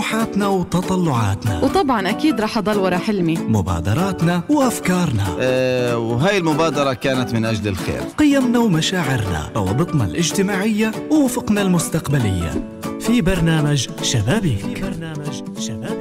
[0.00, 1.64] طموحاتنا وتطلعاتنا.
[1.64, 3.38] وطبعا أكيد رح أضل ورا حلمي.
[3.38, 5.24] مبادراتنا وأفكارنا.
[5.40, 8.00] أه وهي المبادرة كانت من أجل الخير.
[8.18, 12.68] قيمنا ومشاعرنا روابطنا الاجتماعية وأفقنا المستقبلية.
[13.00, 14.60] في برنامج شبابيك.
[14.60, 15.99] في برنامج شبابيك.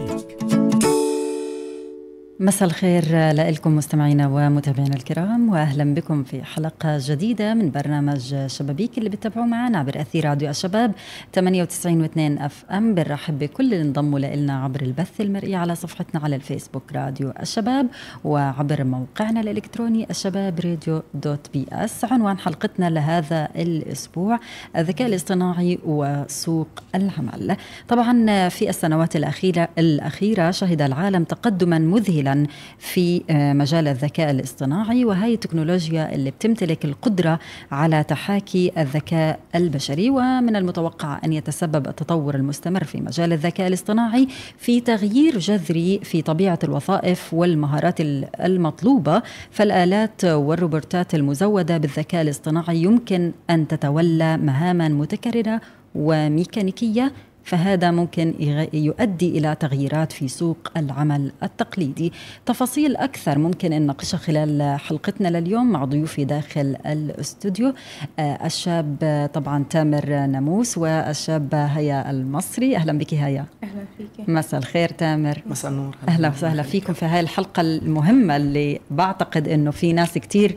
[2.42, 9.10] مساء الخير لكم مستمعينا ومتابعينا الكرام وأهلا بكم في حلقة جديدة من برنامج شبابيك اللي
[9.10, 10.92] بتتابعوه معنا عبر أثير راديو الشباب
[11.36, 12.96] 98 و2 FM.
[12.96, 17.88] بنرحب بكل اللي انضموا لنا عبر البث المرئي على صفحتنا على الفيسبوك راديو الشباب
[18.24, 24.40] وعبر موقعنا الإلكتروني الشباب راديو dot ps عنوان حلقتنا لهذا الأسبوع
[24.76, 27.56] الذكاء الاصطناعي وسوق العمل.
[27.88, 32.29] طبعا في السنوات الاخيره الأخيرة شهد العالم تقدما مذهلا
[32.78, 37.40] في آه، مجال الذكاء الاصطناعي وهي التكنولوجيا اللي بتمتلك القدرة
[37.72, 44.82] على تحاكي الذكاء البشري ومن المتوقع أن يتسبب التطور المستمر في مجال الذكاء الاصطناعي في
[44.82, 47.96] تغيير جذري في طبيعة الوظائف والمهارات
[48.40, 49.22] المطلوبة.
[49.52, 55.62] فالآلات والروبوتات المزودة بالذكاء الاصطناعي يمكن أن تتولى مهاما متكررة
[55.96, 57.12] وميكانيكية
[57.50, 58.34] فهذا ممكن
[58.74, 62.14] يؤدي إلى تغييرات في سوق العمل التقليدي.
[62.46, 67.74] تفاصيل أكثر ممكن أن نناقشها خلال حلقتنا لليوم مع ضيوفي داخل الاستوديو.
[68.20, 72.76] آه، الشاب طبعا تامر ناموس والشاب هيا المصري.
[72.76, 73.46] أهلا بك هيا.
[73.64, 74.30] أهلا فيك.
[74.30, 75.44] مساء الخير تامر.
[75.46, 75.96] مساء النور.
[76.08, 80.56] أهلا وسهلا فيكم في هاي الحلقة المهمة اللي بعتقد إنه في ناس كثير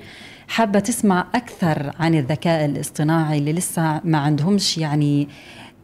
[0.49, 5.29] حابة تسمع أكثر عن الذكاء الاصطناعي اللي لسه ما عندهمش يعني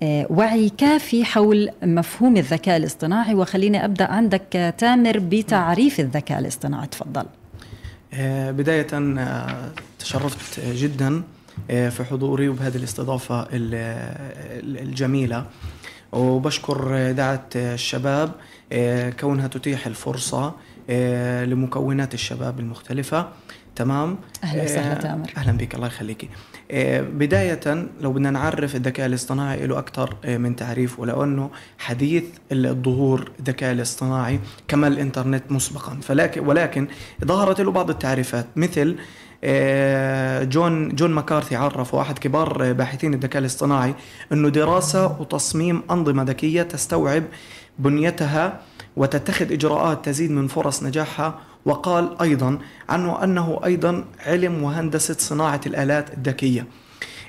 [0.02, 3.34] وعي كافي حول مفهوم الذكاء الاصطناعي.
[3.34, 6.86] وخليني أبدأ عندك تامر بتعريف الذكاء الاصطناعي.
[6.86, 7.24] تفضل.
[8.14, 11.22] آه، بداية آه، تشرفت جدا
[11.68, 15.46] في حضوري وبهذه الاستضافة الجميلة.
[16.12, 18.32] وبشكر دعة الشباب
[19.20, 20.54] كونها تتيح الفرصة
[21.44, 23.28] لمكونات الشباب المختلفة.
[23.76, 25.32] تمام؟ أهلا وسهلا تامر.
[25.36, 30.56] أهلا بك الله يخليكي آه، بداية لو بدنا نعرف الذكاء الاصطناعي له أكثر آه، من
[30.56, 35.98] تعريف ولو أنه حديث الظهور الذكاء الاصطناعي كما الإنترنت مسبقا.
[36.02, 36.88] فلكن ولكن
[37.24, 38.96] ظهرت له بعض التعريفات مثل
[39.44, 43.94] آه، جون جون مكارثي عرف واحد كبار باحثين الذكاء الاصطناعي
[44.32, 47.24] إنه دراسة وتصميم أنظمة ذكية تستوعب
[47.78, 48.60] بنيتها
[48.96, 52.58] وتتخذ إجراءات تزيد من فرص نجاحها وقال أيضا
[52.88, 56.66] عنه أنه أيضا علم وهندسة صناعة الآلات الذكية.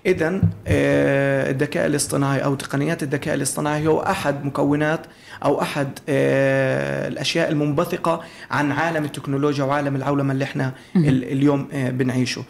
[0.05, 5.01] إذا آه، الذكاء الاصطناعي أو تقنيات الذكاء الاصطناعي هو أحد مكونات
[5.44, 12.44] أو أحد آه، الأشياء المنبثقة عن عالم التكنولوجيا وعالم العولمة اللي إحنا اليوم آه، بنعيشه.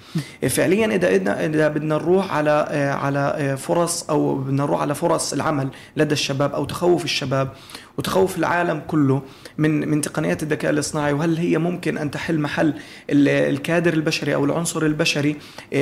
[0.49, 1.07] فعليا إذا
[1.45, 2.51] إذا بدنا نروح على
[3.01, 7.49] على فرص أو بدنا نروح على فرص العمل لدى الشباب أو تخوف الشباب
[7.99, 9.21] وتخوف العالم كله
[9.57, 12.73] من من تقنيات الذكاء الاصطناعي وهل هي ممكن أن تحل محل
[13.09, 15.35] الكادر البشري أو العنصر البشري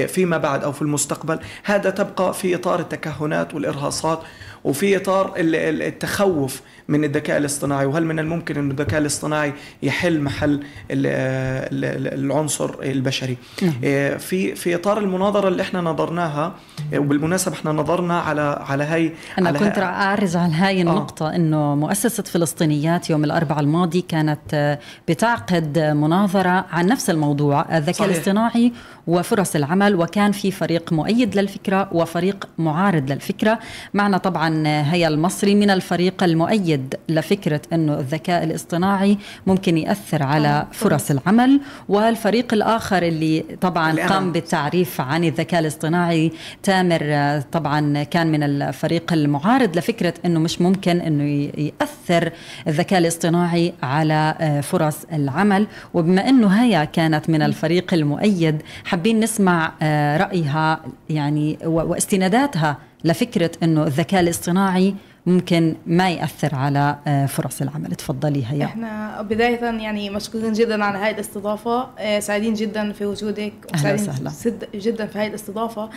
[0.07, 4.19] فيما بعد أو في المستقبل هذا تبقى في إطار التكهنات والإرهاصات
[4.63, 9.53] وفي إطار التخوف من الذكاء الاصطناعي وهل من الممكن أن الذكاء الاصطناعي
[9.83, 13.73] يحل محل العنصر البشري نعم.
[13.83, 16.53] آه، في في إطار المناظرة اللي إحنا نظرناها
[16.93, 20.81] آه، وبالمناسبة إحنا نظرنا على على هاي أنا على كنت اعرج عن هاي آه.
[20.81, 21.35] النقطة آه.
[21.35, 28.71] إنه مؤسسة فلسطينيات يوم الأربعاء الماضي كانت بتعقد مناظرة عن نفس الموضوع الذكاء الاصطناعي
[29.07, 33.59] وفرص العمل وكان في فريق مؤيد للفكرة وفريق معارض للفكرة.
[33.93, 39.17] معنا طبعا هيا المصري من الفريق المؤيد لفكرة إنه الذكاء الاصطناعي
[39.47, 41.61] ممكن يأثر على آه، فرص العمل.
[41.89, 46.31] والفريق الآخر اللي طبعا قام بالتعريف عن الذكاء الاصطناعي
[46.63, 51.51] تامر طبعا كان من الفريق المعارض لفكرة إنه مش ممكن إنه
[51.97, 52.31] ياثر
[52.67, 55.67] الذكاء الاصطناعي على آه، فرص العمل.
[55.93, 63.83] وبما انه هيا كانت من الفريق المؤيد حابين نسمع آه، رأيها يعني واستناداتها لفكرة أنه
[63.83, 64.95] الذكاء الاصطناعي
[65.27, 67.95] ممكن ما يأثر على آه، فرص العمل.
[67.95, 68.65] تفضلي هيا.
[68.65, 71.87] إحنا بداية يعني مشكورين جدا على هاي الاستضافة.
[71.99, 75.89] آه، سعيدين جدا في وجودك وسعيدين جدا في هاي الاستضافة.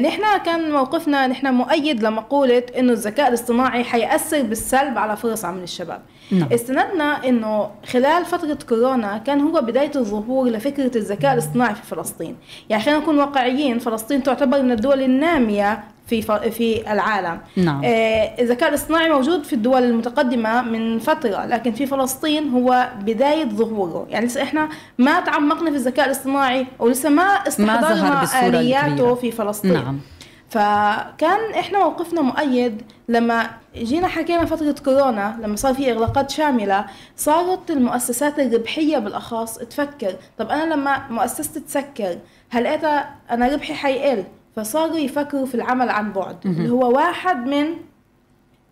[0.00, 6.00] نحن كان موقفنا نحن مؤيد لمقولة إنه الذكاء الاصطناعي حيأثر بالسلب على فرص عمل الشباب.
[6.30, 6.48] نعم.
[6.52, 12.36] استندنا إنه خلال فترة كورونا كان هو بداية الظهور لفكرة الذكاء الاصطناعي في فلسطين
[12.68, 17.84] يعني خلينا نكون واقعيين فلسطين تعتبر من الدول النامية في في العالم نعم.
[17.84, 24.06] آه الذكاء الاصطناعي موجود في الدول المتقدمة من فترة لكن في فلسطين هو بداية ظهوره
[24.10, 30.00] يعني لسه إحنا ما تعمقنا في الذكاء الاصطناعي ولسه ما استحضرنا آلياته في فلسطين نعم.
[30.48, 36.86] فكان إحنا موقفنا مؤيد لما جينا حكينا فترة كورونا لما صار في إغلاقات شاملة
[37.16, 42.18] صارت المؤسسات الربحية بالأخص تفكر طب أنا لما مؤسستي تسكر
[42.50, 44.24] هلقيتها أنا ربحي حيقل؟
[44.56, 47.66] فصاروا يفكروا في العمل عن بعد اللي هو واحد من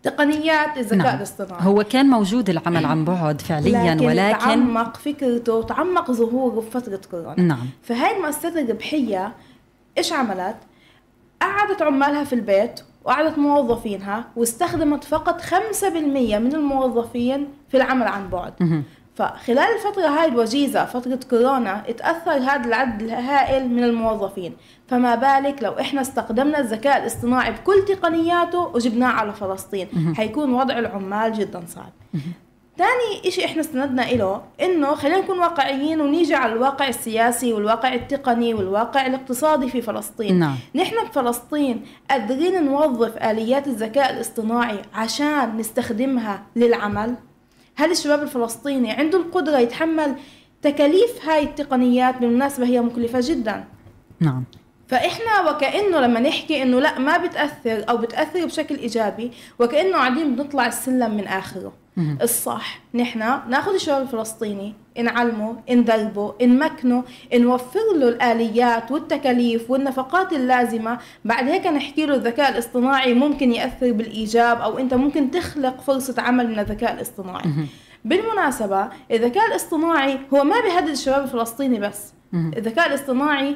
[0.03, 1.17] تقنيات الذكاء نعم.
[1.17, 1.65] الاصطناعي.
[1.65, 7.01] هو كان موجود العمل عن بعد فعليا لكن ولكن تعمق فكرته وتعمق ظهوره في فترة
[7.11, 7.41] كورونا.
[7.41, 7.65] نعم.
[7.83, 9.33] فهاي المؤسسات الربحية
[9.97, 10.55] إيش عملت؟
[11.41, 15.83] قعدت عمالها في البيت وقعدت موظفينها واستخدمت فقط 5%
[16.39, 18.53] من الموظفين في العمل عن بعد.
[19.15, 24.53] فخلال الفترة هاي الوجيزة فترة كورونا اتأثر هذا العدد الهائل من الموظفين.
[24.87, 29.87] فما بالك لو إحنا استخدمنا الذكاء الاصطناعي بكل تقنياته وجبناه على فلسطين.
[30.17, 31.91] حيكون وضع العمال جدا صعب.
[32.77, 38.53] ثاني إشي إحنا استندنا إله إنه خلينا نكون واقعيين ونيجي على الواقع السياسي والواقع التقني
[38.53, 40.55] والواقع الاقتصادي في فلسطين نعم.
[40.75, 47.15] نحن بفلسطين قادرين نوظف آليات الذكاء الاصطناعي عشان نستخدمها للعمل
[47.75, 50.15] هل الشباب الفلسطيني عنده القدرة يتحمل
[50.61, 53.63] تكاليف هاي التقنيات بالمناسبة هي مكلفة جدا
[54.19, 54.43] نعم
[54.87, 60.67] فإحنا وكأنه لما نحكي إنه لا ما بتأثر أو بتأثر بشكل إيجابي وكأنه قاعدين بنطلع
[60.67, 61.73] السلم من آخره.
[62.21, 62.79] الصح.
[62.93, 67.03] نحن ناخذ الشباب الفلسطيني نعلمه ندربه نمكنه
[67.33, 70.97] نوفر له الآليات والتكاليف والنفقات اللازمة.
[71.25, 76.47] بعد هيك نحكي له الذكاء الاصطناعي ممكن يأثر بالإيجاب أو أنت ممكن تخلق فرصة عمل
[76.47, 77.49] من الذكاء الاصطناعي.
[78.05, 82.13] بالمناسبة الذكاء الاصطناعي هو ما بيهدد الشباب الفلسطيني بس.
[82.33, 83.55] الذكاء الاصطناعي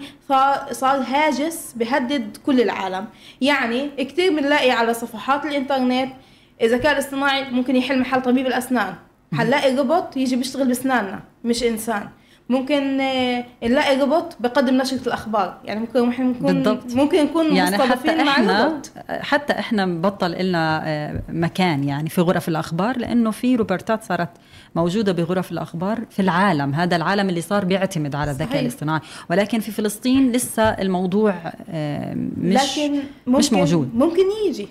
[0.71, 3.05] صار هاجس بيهدد كل العالم.
[3.41, 6.13] يعني كتير بنلاقي على صفحات الإنترنت
[6.61, 8.93] الذكاء الاصطناعي ممكن يحل محل طبيب الأسنان.
[9.33, 12.09] حنلاقي روبوت يجي بيشتغل بأسناننا مش إنسان.
[12.51, 15.57] ممكن آه، نلاقي روبوت بقدم نشرة الأخبار.
[15.65, 16.93] يعني ممكن ممكن نكون بالضبط.
[16.95, 22.97] ممكن نكون يعني حتى إحنا حتى إحنا بطل لنا آه، مكان يعني في غرف الأخبار
[22.97, 24.29] لأنه في روبرتات صارت
[24.75, 26.73] موجودة بغرف الأخبار في العالم.
[26.73, 28.61] هذا العالم اللي صار بيعتمد على الذكاء.
[28.61, 28.99] الاصطناعي.
[29.29, 31.35] ولكن في فلسطين لسه الموضوع
[31.69, 33.95] آه، مش لكن ممكن مش موجود.
[33.95, 34.67] ممكن يجي.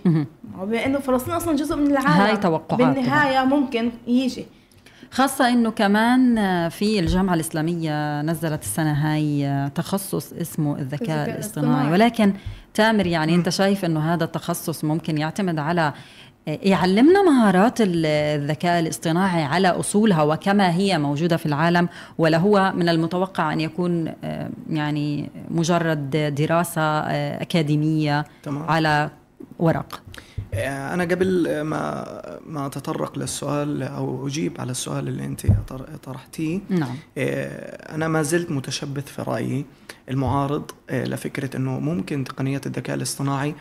[0.62, 2.09] بما انه فلسطين أصلا جزء من العالم.
[2.09, 4.47] هاي توقعات بالنهاية ممكن يجي.
[5.11, 6.35] خاصة إنه كمان
[6.69, 11.93] في الجامعة الإسلامية نزلت السنة هاي تخصص اسمه الذكاء الذكاء الاصطناعي الاصطناعي.
[11.93, 12.33] ولكن
[12.75, 15.93] تامر يعني أنت شايف إنه هذا التخصص ممكن يعتمد على
[16.47, 22.89] يعلمنا مهارات ال- الذكاء الاصطناعي على أصولها وكما هي موجودة في العالم ولا هو من
[22.89, 28.63] المتوقع أن يكون آه، يعني مجرد دراسة آه، أكاديمية تمام.
[28.71, 29.11] على
[29.59, 30.03] ورق.
[30.55, 32.05] آه، أنا قبل ما
[32.47, 36.97] ما أتطرق للسؤال أو أجيب على السؤال اللي أنت طر- طرحتيه نعم.
[37.19, 39.65] آه، أنا ما زلت متشبث في رأيي
[40.09, 43.55] المعارض آه، لفكرة أنه ممكن تقنية الذكاء الاصطناعي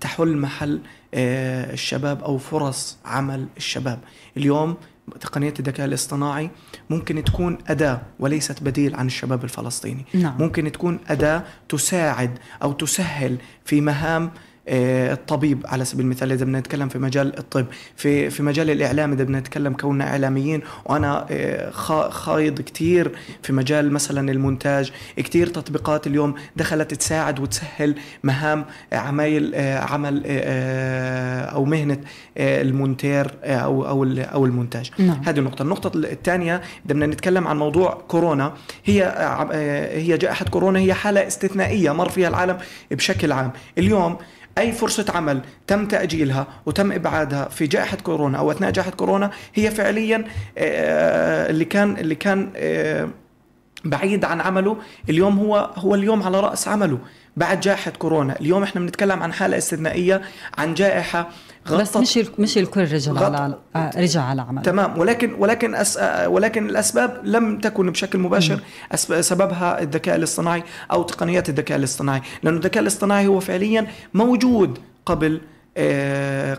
[0.00, 0.80] تحل محل
[1.14, 3.98] الشباب أو فرص عمل الشباب.
[4.36, 4.76] اليوم
[5.20, 6.50] تقنية الذكاء الاصطناعي
[6.90, 10.04] ممكن تكون أداة وليست بديل عن الشباب الفلسطيني.
[10.14, 10.36] نعم.
[10.38, 14.30] ممكن تكون أداة تساعد أو تسهل في مهام
[14.68, 17.66] الطبيب على سبيل المثال إذا بدنا نتكلم في مجال الطب
[17.96, 23.12] في في مجال الإعلام إذا بدنا نتكلم كوننا إعلاميين وأنا آه، خا- خايض كثير
[23.42, 31.40] في مجال مثلا المونتاج كثير تطبيقات اليوم دخلت تساعد وتسهل مهام عمايل آه، عمل آه،
[31.44, 31.98] أو مهنة
[32.38, 34.90] آه، المونتير آه، أو أو أو المونتاج.
[34.98, 35.20] نعم.
[35.26, 38.52] هذه النقطة، النقطة الثانية إذا بدنا نتكلم عن موضوع كورونا
[38.84, 42.58] هي آه، آه، هي جائحة كورونا هي حالة استثنائية مر فيها العالم
[42.90, 44.16] بشكل عام، اليوم
[44.58, 49.70] أي فرصة عمل تم تأجيلها وتم إبعادها في جائحة كورونا أو أثناء جائحة كورونا هي
[49.70, 50.24] فعليا
[50.58, 53.08] آه، اللي كان اللي كان آه،
[53.84, 54.76] بعيد عن عمله
[55.08, 56.98] اليوم هو هو اليوم على رأس عمله
[57.36, 58.40] بعد جائحة كورونا.
[58.40, 60.22] اليوم إحنا بنتكلم عن حالة استثنائية
[60.58, 61.30] عن جائحة
[61.72, 64.98] بس مش مش الكل رجع على آه، رجع على عمل تمام.
[64.98, 65.98] ولكن ولكن أس...
[66.26, 68.60] ولكن الأسباب لم تكن بشكل مباشر.
[69.20, 72.22] سببها الذكاء الاصطناعي أو تقنيات الذكاء الاصطناعي.
[72.42, 75.40] لأنه الذكاء الاصطناعي هو فعليا موجود قبل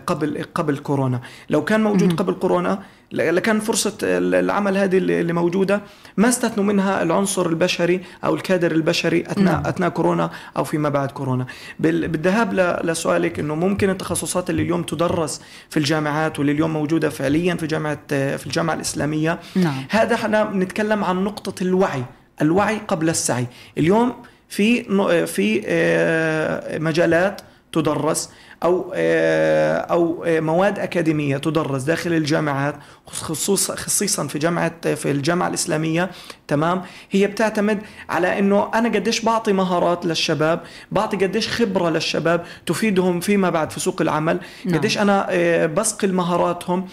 [0.06, 1.20] قبل قبل كورونا.
[1.50, 2.82] لو كان موجود قبل كورونا
[3.12, 5.80] لكان فرصة ال- العمل هذه اللي موجودة.
[6.16, 9.68] ما استثنوا منها العنصر البشري أو الكادر البشري أثناء.
[9.68, 11.46] أثناء كورونا أو فيما بعد كورونا.
[11.80, 12.54] بال- بالذهاب
[12.84, 17.98] لسؤالك أنه ممكن التخصصات اللي اليوم تدرس في الجامعات واللي اليوم موجودة فعليا في جامعة
[18.08, 19.74] في الجامعة الإسلامية نعم.
[19.90, 22.04] هذا إحنا بنتكلم عن نقطة الوعي
[22.42, 23.46] الوعي قبل السعي.
[23.78, 24.12] اليوم
[24.48, 24.82] في
[25.26, 27.40] في آه، مجالات
[27.72, 28.30] تدرس.
[28.62, 32.74] أو آه، أو آه، مواد أكاديمية تدرس داخل الجامعات
[33.06, 36.10] خصوصا خصيصا في جامعة في الجامعة الإسلامية.
[36.48, 40.60] تمام؟ هي بتعتمد على إنه أنا قديش بعطي مهارات للشباب
[40.92, 44.40] بعطي قديش خبرة للشباب تفيدهم فيما بعد في سوق العمل.
[44.64, 44.78] نعم.
[44.78, 46.88] قديش أنا آه، بسقل مهاراتهم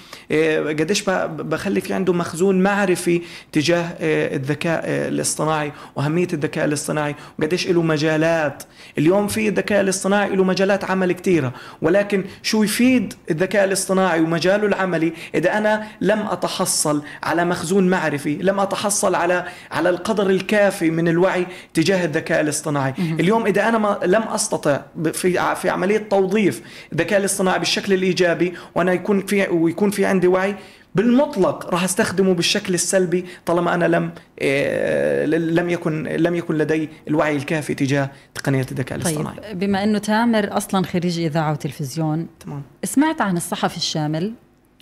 [0.79, 8.63] قديش بخلي في عنده مخزون معرفي تجاه الذكاء الاصطناعي وأهمية الذكاء الاصطناعي وقديش له مجالات.
[8.97, 15.13] اليوم في الذكاء الاصطناعي له مجالات عمل كثيره ولكن شو يفيد الذكاء الاصطناعي ومجاله العملي؟
[15.35, 21.47] إذا أنا لم أتحصل على مخزون معرفي لم أتحصل على على القدر الكافي من الوعي
[21.73, 22.93] تجاه الذكاء الاصطناعي.
[23.19, 24.81] اليوم إذا أنا ما لم أستطع
[25.13, 26.61] في في عملية توظيف
[26.93, 30.55] الذكاء الاصطناعي بالشكل الإيجابي وأنا يكون في ويكون في عندي وعي
[30.95, 37.35] بالمطلق راح أستخدمه بالشكل السلبي طالما أنا لم إيه لم يكن لم يكن لدي الوعي
[37.35, 39.53] الكافي تجاه تقنيه الذكاء طيب الاصطناعي.
[39.53, 44.33] بما إنه تامر أصلا خريج إذاعة وتلفزيون تمام سمعت عن الصحفي الشامل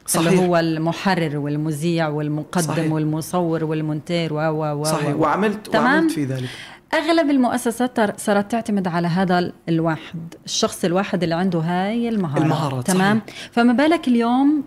[0.08, 0.28] صحيح.
[0.28, 2.92] اللي هو المحرر والمذيع والمقدم صحيح.
[2.92, 6.50] والمصور والمونتير و و و صحيح وعملت تمام؟ وعملت في ذلك
[6.94, 13.22] أغلب المؤسسات صارت تعتمد على هذا الواحد الشخص الواحد اللي عنده هاي المهارات المهارات تمام
[13.28, 13.50] صحيح.
[13.52, 14.64] فما بالك اليوم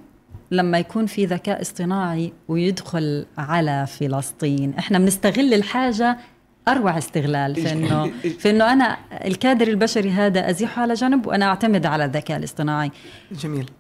[0.51, 4.75] لما يكون في ذكاء اصطناعي ويدخل على فلسطين.
[4.79, 6.19] إحنا بنستغل الحاجة
[6.69, 11.87] أروع استغلال في انه في إنه أنا الكادر البشري هذا أزيحه على جنب وأنا أعتمد
[11.87, 12.91] على الذكاء الاصطناعي.
[13.33, 13.71] جميل.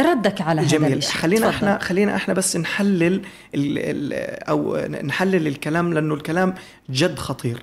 [0.00, 0.84] ردك على جميل.
[0.84, 1.54] هذا الشيء خلينا تفضل.
[1.54, 3.22] إحنا خلينا إحنا بس نحلل ال
[3.54, 4.12] ال
[4.48, 6.54] أو نحلل الكلام لأنه الكلام
[6.90, 7.62] جد خطير.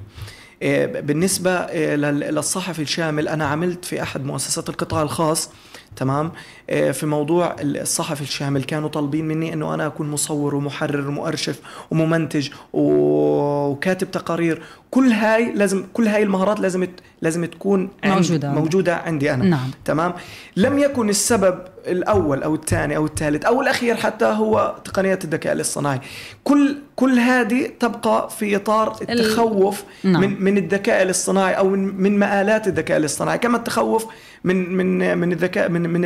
[0.62, 5.50] إيه، بالنسبة إيه، للصحفي الشامل أنا عملت في أحد مؤسسات القطاع الخاص
[5.96, 6.32] تمام؟ آه،
[6.68, 11.60] في موضوع الصحفي الشامل كانوا طالبين مني إنه أنا أكون مصور ومحرر ومؤرشف
[11.92, 14.62] وممنتج وكاتب تقارير.
[14.92, 16.88] كل هاي لازم كل هاي المهارات لازم
[17.22, 19.46] لازم تكون موجودة موجودة عندي أنا.
[19.46, 19.72] نعم.
[19.86, 20.14] تمام؟
[20.58, 26.00] لم يكن السبب الأول أو الثاني أو الثالث أو الأخير حتى هو تقنيه الذكاء الاصطناعي.
[26.44, 30.22] كل كل هذه تبقى في إطار التخوف نعم.
[30.22, 33.38] من من الذكاء الاصطناعي أو من من مآلات الذكاء الاصطناعي.
[33.38, 34.06] كما التخوف
[34.44, 36.06] من من من الذكاء من من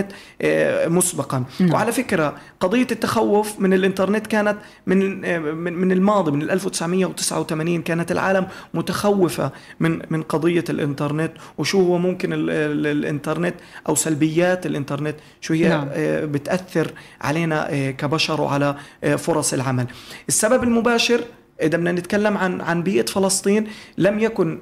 [0.00, 1.44] الإنترنت آه، مسبقا.
[1.60, 1.72] نعم.
[1.72, 8.46] وعلى فكرة قضية التخوف من الإنترنت كانت من آه، من الماضي من 1989 كانت العالم
[8.74, 11.32] متخوفة من من قضية الإنترنت.
[11.58, 13.54] وشو هو ممكن الإنترنت؟
[13.88, 15.88] أو سلبيات الإنترنت؟ شو هي؟ نعم.
[15.92, 18.76] آه، بتأثر علينا كبشر وعلى
[19.18, 19.86] فرص العمل.
[20.28, 21.20] السبب المباشر
[21.62, 23.66] إذا بدنا نتكلم عن عن بيئة فلسطين
[23.98, 24.58] لم يكن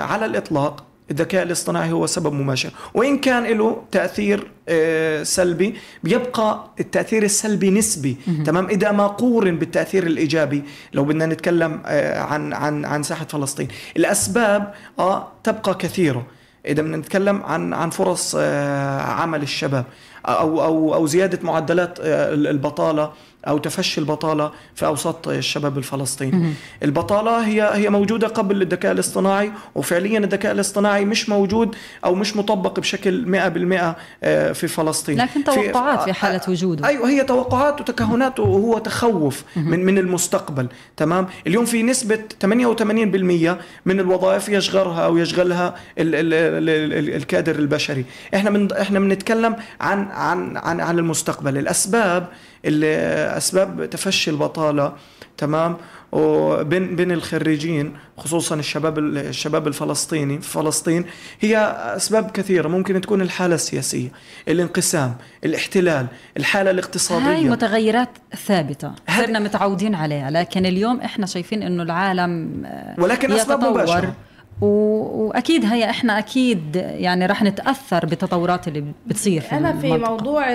[0.00, 2.70] على الإطلاق الذكاء الاصطناعي هو سبب مباشر.
[2.94, 8.16] وإن كان له تأثير آه، سلبي بيبقى التأثير السلبي نسبي.
[8.46, 13.68] تمام؟ إذا ما قورن بالتأثير الإيجابي لو بدنا نتكلم آه، عن عن عن ساحة فلسطين.
[13.96, 16.26] الأسباب آه تبقى كثيرة.
[16.66, 19.84] إذا بدنا نتكلم عن عن فرص آه، عمل الشباب
[20.26, 23.12] أو أو أو زيادة معدلات البطالة
[23.48, 26.54] أو تفشي البطالة في أوساط الشباب الفلسطيني.
[26.82, 32.80] البطالة هي هي موجودة قبل الذكاء الاصطناعي وفعليا الذكاء الاصطناعي مش موجود أو مش مطبق
[32.80, 35.18] بشكل 100% آه، في فلسطين.
[35.20, 36.88] لكن توقعات في, في حالة وجوده.
[36.88, 44.00] أيوه هي توقعات وتكهنات وهو تخوف من من المستقبل، تمام؟ اليوم في نسبة 88% من
[44.00, 48.04] الوظائف يشغلها أو يشغلها ال ال ال الكادر البشري.
[48.34, 52.28] إحنا من إحنا بنتكلم عن عن عن عن المستقبل، الأسباب
[52.66, 52.96] اللي
[53.36, 54.92] أسباب تفشي البطالة
[55.38, 55.76] تمام؟
[56.12, 61.04] وبين بين الخريجين خصوصا الشباب الشباب الفلسطيني في فلسطين
[61.40, 61.56] هي
[61.96, 62.68] أسباب كثيرة.
[62.68, 64.08] ممكن تكون الحالة السياسية
[64.48, 66.06] الانقسام الاحتلال
[66.36, 67.32] الحالة الاقتصادية.
[67.32, 68.08] هاي متغيرات
[68.46, 72.62] ثابتة صرنا متعودين عليها لكن اليوم إحنا شايفين إنه العالم
[72.98, 74.14] ولكن أسباب مباشرة.
[74.60, 80.10] وأكيد هي إحنا أكيد يعني رح نتأثر بالتطورات اللي بتصير في أنا في المنطقة.
[80.10, 80.54] موضوع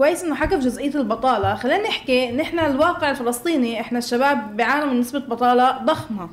[0.00, 1.54] كويس إنه حكى في جزئية البطالة.
[1.54, 6.28] خلينا نحكي نحن الواقع الفلسطيني إحنا الشباب بيعانوا من نسبة بطالة ضخمة.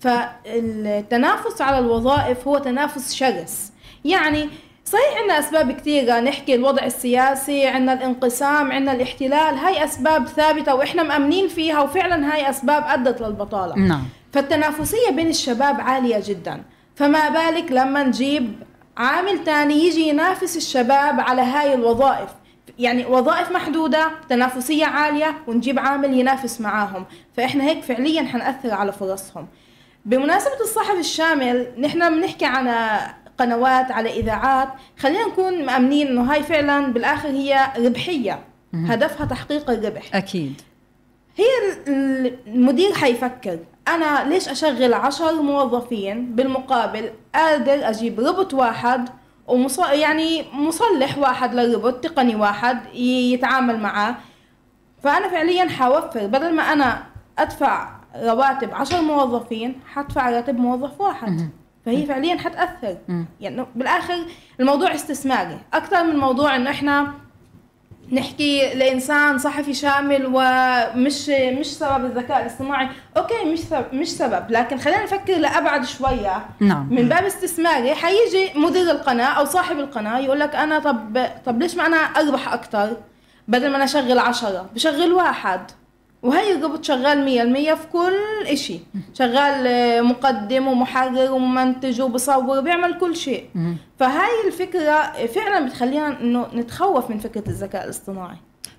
[0.00, 3.72] فالتنافس على الوظائف هو تنافس شرس.
[4.04, 4.48] يعني
[4.84, 6.20] صحيح عندنا أسباب كثيرة.
[6.20, 9.58] نحكي الوضع السياسي عندنا الانقسام عندنا الاحتلال.
[9.58, 13.74] هاي أسباب ثابتة وإحنا مأمنين فيها وفعلا هاي أسباب أدت للبطالة.
[13.74, 14.02] نعم.
[14.32, 16.62] فالتنافسية بين الشباب عالية جدا.
[16.96, 18.52] فما بالك لما نجيب
[18.96, 22.28] عامل تاني يجي ينافس الشباب على هاي الوظائف.
[22.78, 27.04] يعني وظائف محدودة تنافسية عالية ونجيب عامل ينافس معاهم.
[27.36, 29.46] فإحنا هيك فعليا حنأثر على فرصهم.
[30.04, 32.98] بمناسبة الصحف الشامل نحن بنحكي عن
[33.38, 34.68] قنوات على إذاعات.
[34.98, 38.40] خلينا نكون مأمنين إنه هاي فعلا بالآخر هي ربحية.
[38.74, 40.02] هدفها تحقيق الربح.
[40.14, 40.60] أكيد.
[41.36, 41.44] هي
[42.46, 43.58] المدير حيفكر.
[43.88, 49.08] أنا ليش أشغل عشر موظفين بالمقابل؟ قادر أجيب ربط واحد
[49.46, 49.78] ومص...
[49.78, 54.14] يعني مصلح واحد للروبوت تقني واحد يتعامل معاه
[55.02, 57.06] فأنا فعليا حوفر بدل ما أنا
[57.38, 61.50] أدفع رواتب عشر موظفين حدفع راتب موظف واحد.
[61.86, 62.96] فهي فعليا حتأثر.
[63.40, 64.14] يعني بالآخر
[64.60, 65.58] الموضوع استثماري.
[65.74, 67.14] أكثر من موضوع إنه إحنا
[68.12, 72.88] نحكي لإنسان صحفي شامل ومش مش سبب الذكاء الاصطناعي.
[73.16, 76.46] أوكي مش سبب مش سبب لكن خلينا نفكر لأبعد شوية.
[76.60, 76.88] نعم.
[76.90, 81.74] من باب استثماري حيجي مدير القناة أو صاحب القناة يقول لك أنا طب طب ليش
[81.76, 82.96] ما أنا اربح أكثر
[83.48, 85.60] بدل ما أنا أشغل عشرة بشغل واحد.
[86.24, 88.80] وهي الروبوت شغال مية المية في كل إشي.
[89.14, 93.46] شغال آه، مقدم ومحرر ومنتج وبصور وبيعمل كل شيء.
[93.98, 98.36] فهاي الفكرة فعلا بتخلينا إنه نتخوف من فكرة الذكاء الاصطناعي.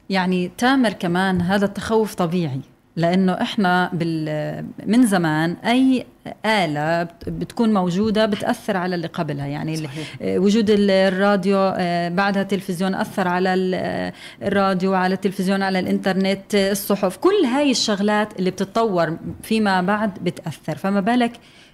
[0.10, 2.62] يعني تامر كمان هذا التخوف طبيعي.
[2.96, 6.06] لأنه إحنا بال من زمان أي
[6.46, 9.46] آلة بتكون موجودة بتأثر على اللي قبلها.
[9.46, 10.08] يعني صحيح.
[10.22, 17.18] وجود الراديو آه، بعدها التلفزيون أثر على آه، الراديو على التلفزيون على الإنترنت الصحف.
[17.18, 20.78] كل هاي الشغلات اللي بتتطور فيما بعد بتأثر.
[20.78, 21.32] فما بالك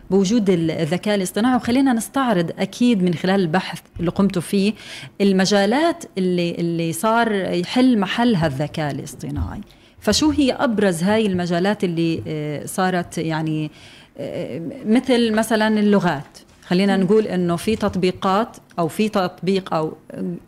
[0.09, 4.73] بوجود الذكاء الاصطناعي؟ وخلينا نستعرض أكيد من خلال البحث اللي قمتوا فيه
[5.21, 9.61] المجالات اللي اللي صار يحل محلها الذكاء الاصطناعي.
[10.01, 13.71] فشو هي أبرز هاي المجالات اللي آه، صارت يعني
[14.17, 19.93] آه، مثل مثلا اللغات؟ خلينا نقول إنه في تطبيقات أو في تطبيق أو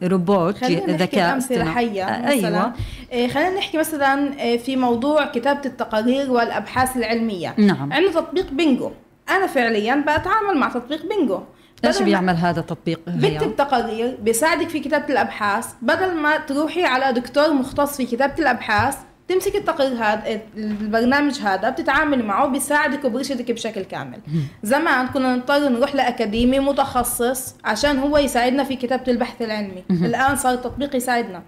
[0.03, 2.29] روبوت ذكاء امثله حية آه، مثلا.
[2.31, 2.73] أيوه.
[3.13, 7.55] آه، خلينا نحكي مثلا في موضوع كتابة التقارير والأبحاث العلمية.
[7.57, 7.93] نعم.
[7.93, 8.91] عندنا تطبيق بينجو.
[9.29, 11.39] أنا فعليا بتعامل مع تطبيق بينجو.
[11.85, 15.67] إيش بيعمل هذا التطبيق؟ بكتب تقارير بيساعدك في كتابة الأبحاث.
[15.81, 22.25] بدل ما تروحي على دكتور مختص في كتابة الأبحاث تمسك التقرير هذا البرنامج هذا بتتعامل
[22.25, 24.19] معه بيساعدك وبيرشدك بشكل كامل.
[24.63, 29.83] زمان كنا نضطر نروح لأكاديمي متخصص عشان هو يساعدنا في كتابة البحث العلمي.
[29.91, 31.43] الآن صار التطبيق يساعدنا.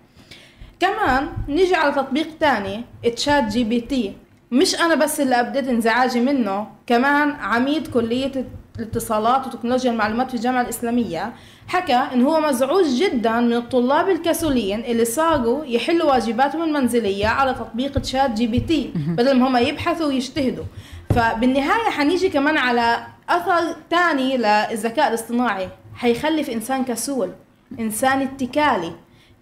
[0.80, 2.84] كمان نيجي على تطبيق تاني
[3.16, 4.14] ChatGPT.
[4.52, 8.46] مش أنا بس اللي ابديت انزعاجي منه كمان عميد كلية
[8.80, 11.34] الاتصالات وتكنولوجيا المعلومات في الجامعة الإسلامية
[11.68, 18.00] حكى إن هو مزعوج جدا من الطلاب الكسولين اللي صاروا يحلوا واجباتهم المنزلية على تطبيق
[18.00, 20.64] ChatGPT بدل ما هم يبحثوا ويجتهدوا.
[21.10, 25.70] فبالنهاية حنيجي كمان على أثر ثاني للذكاء الاصطناعي.
[25.96, 27.32] حيخلق إنسان كسول
[27.80, 28.92] إنسان اتكالي.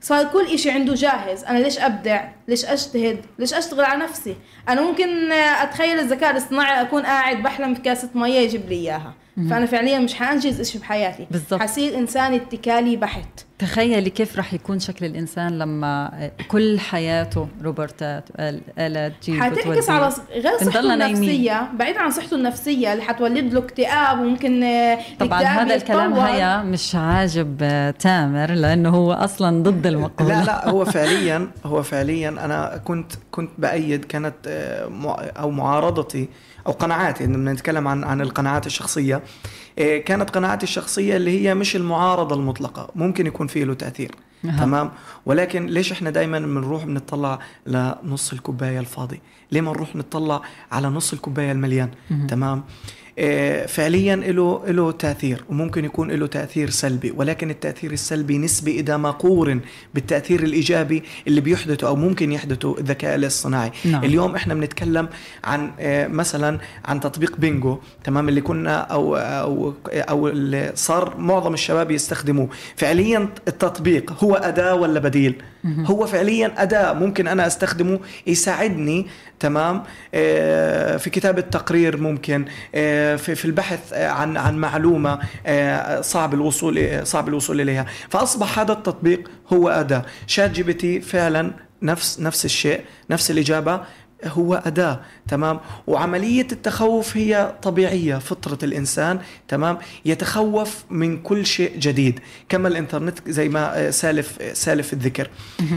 [0.01, 1.43] صار كل إشي عنده جاهز.
[1.43, 4.35] أنا ليش أبدع؟ ليش أجتهد؟ ليش أشتغل على نفسي؟
[4.69, 9.13] أنا ممكن أتخيل الذكاء الاصطناعي أكون قاعد بحلم في كاسة مية يجيب لي إياها.
[9.35, 11.27] فأنا فعليا مش حأنجز شيء بحياتي.
[11.31, 11.61] بالضبط.
[11.61, 13.45] حصير إنسان اتكالي بحت.
[13.59, 16.11] تخيلي كيف رح يكون شكل الإنسان لما
[16.47, 21.71] كل حياته روبوتات الات جيب حتعكس على غير صحته النفسية.
[21.79, 24.65] بعيد عن صحته النفسية اللي حتولد له اكتئاب وممكن
[25.19, 27.57] طبعا هذا الكلام هيا مش عاجب
[27.99, 30.39] تامر لأنه هو أصلا ضد المقولة.
[30.39, 36.29] لا لا هو فعليا هو فعليا أنا كنت كنت بأيد كانت آه، أو معارضتي
[36.67, 39.21] أو قناعاتي بدنا نتكلم عن عن القناعات الشخصية.
[39.77, 42.89] إيه، كانت قناعاتي الشخصية اللي هي مش المعارضة المطلقة.
[42.95, 44.11] ممكن يكون فيه له تأثير.
[44.45, 44.57] أه.
[44.59, 44.91] تمام؟
[45.25, 49.21] ولكن ليش إحنا دائما بنروح بنطلع لنص الكوباية الفاضي؟
[49.51, 51.89] ليه ما نروح نطلع على نص الكوباية المليان؟
[52.27, 52.63] تمام؟ آه،
[53.67, 59.11] فعليا له له تأثير وممكن يكون له تأثير سلبي ولكن التأثير السلبي نسبي إذا ما
[59.11, 59.59] قورن
[59.93, 63.71] بالتأثير الإيجابي اللي بيحدثه أو ممكن يحدثه الذكاء الاصطناعي.
[63.85, 64.03] نعم.
[64.03, 65.09] اليوم إحنا بنتكلم
[65.43, 71.53] عن آه، مثلا عن تطبيق بينجو تمام اللي كنا أو أو أو اللي صار معظم
[71.53, 72.49] الشباب يستخدموه.
[72.75, 79.07] فعليا التطبيق هو أداة ولا بديل؟ هو فعليا أداة ممكن أنا أستخدمه يساعدني
[79.39, 82.45] تمام؟ آه، في كتابة تقرير ممكن
[82.75, 87.85] آه، في البحث عن عن معلومة آه، صعب الوصول صعب الوصول إليها.
[88.09, 90.05] فأصبح هذا التطبيق هو أداة.
[90.27, 93.81] ChatGPT فعلا نفس نفس الشيء نفس الإجابة
[94.25, 94.99] هو أداة.
[95.27, 103.29] تمام؟ وعملية التخوف هي طبيعية فطرة الإنسان تمام؟ يتخوف من كل شيء جديد كما الإنترنت
[103.29, 105.29] زي ما سالف سالف الذكر.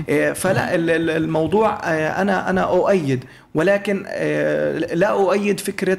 [0.09, 0.75] آه، فلا
[1.17, 5.99] الموضوع آه، أنا أنا أؤيد ولكن آه، لا أؤيد فكرة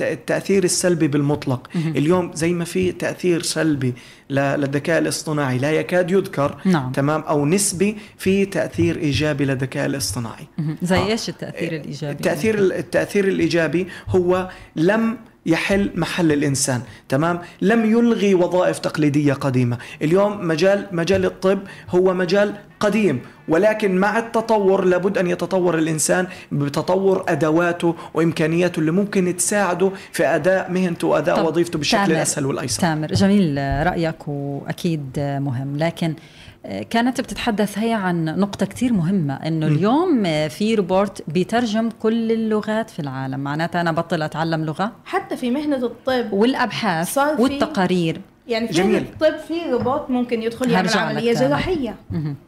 [0.00, 1.68] التأثير السلبي بالمطلق.
[1.74, 3.94] اليوم زي ما في تأثير سلبي
[4.30, 6.92] للذكاء الاصطناعي لا يكاد يذكر نعم.
[6.92, 10.46] تمام؟ أو نسبي في تأثير إيجابي للذكاء الاصطناعي.
[10.82, 18.34] زي إيش التأثير الإيجابي؟ التأثير التأثير الإيجابي هو لم يحل محل الإنسان تمام؟ لم يلغي
[18.34, 19.78] وظائف تقليدية قديمة.
[20.02, 21.58] اليوم مجال مجال الطب
[21.90, 29.36] هو مجال قديم ولكن مع التطور لابد أن يتطور الإنسان بتطور أدواته وإمكانياته اللي ممكن
[29.36, 32.80] تساعده في أداء مهنته وأداء وظيفته بالشكل تامر الأسهل والأيسر.
[32.80, 36.14] تامر جميل رأيك واكيد مهم لكن
[36.90, 42.98] كانت بتتحدث هي عن نقطة كتير مهمة إنه اليوم في روبوت بيترجم كل اللغات في
[43.00, 43.40] العالم.
[43.40, 44.92] معناتها أنا بطل أتعلم لغة.
[45.04, 46.32] حتى في مهنة الطب.
[46.32, 48.20] والأبحاث صار في- والتقارير.
[48.48, 48.92] يعني في جميل.
[48.92, 51.32] مهنة الطب في روبوت ممكن يدخل يعمل تاني.
[51.32, 51.96] جراحية.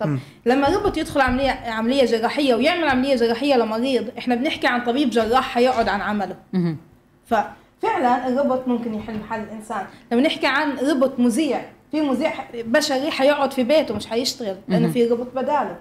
[0.01, 5.11] طب لما روبوت يدخل عملية عملية جراحية ويعمل عملية جراحية لمريض إحنا بنحكي عن طبيب
[5.11, 6.37] جراح حيقعد عن عمله.
[7.27, 9.83] ففعلا الروبوت ممكن يحل محل الإنسان.
[10.13, 15.07] لما نحكي عن روبوت مذيع في مذيع بشري حيقعد في بيته مش حيشتغل لأنه في
[15.07, 15.77] روبوت بداله.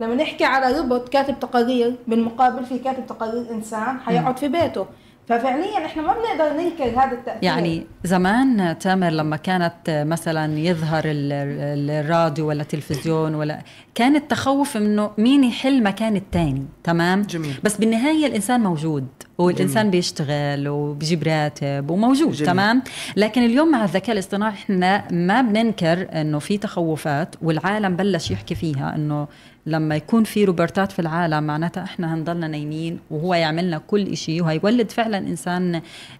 [0.00, 4.86] لما نحكي على روبوت كاتب تقارير بالمقابل في كاتب تقارير إنسان حيقعد في بيته.
[5.28, 7.44] ففعليا إحنا ما بنقدر ننكر هذا التأثير.
[7.44, 13.58] يعني زمان تامر لما كانت مثلا يظهر ال- ال- الراديو ولا التلفزيون ولا
[13.94, 17.54] كان التخوف إنه مين يحل مكان التاني تمام جميل.
[17.64, 19.06] بس بالنهاية الإنسان موجود
[19.38, 19.90] والإنسان جميل.
[19.90, 22.46] بيشتغل وبيجيب راتب وموجود جميل.
[22.46, 22.82] تمام
[23.16, 28.94] لكن اليوم مع الذكاء الاصطناعي إحنا ما بننكر إنه في تخوفات والعالم بلش يحكي فيها
[28.96, 29.28] إنه
[29.66, 34.90] لما يكون في روبرتات في العالم معناتها إحنا هنضلنا نايمين وهو يعملنا كل شيء وهيولد
[34.90, 35.74] فعلا إنسان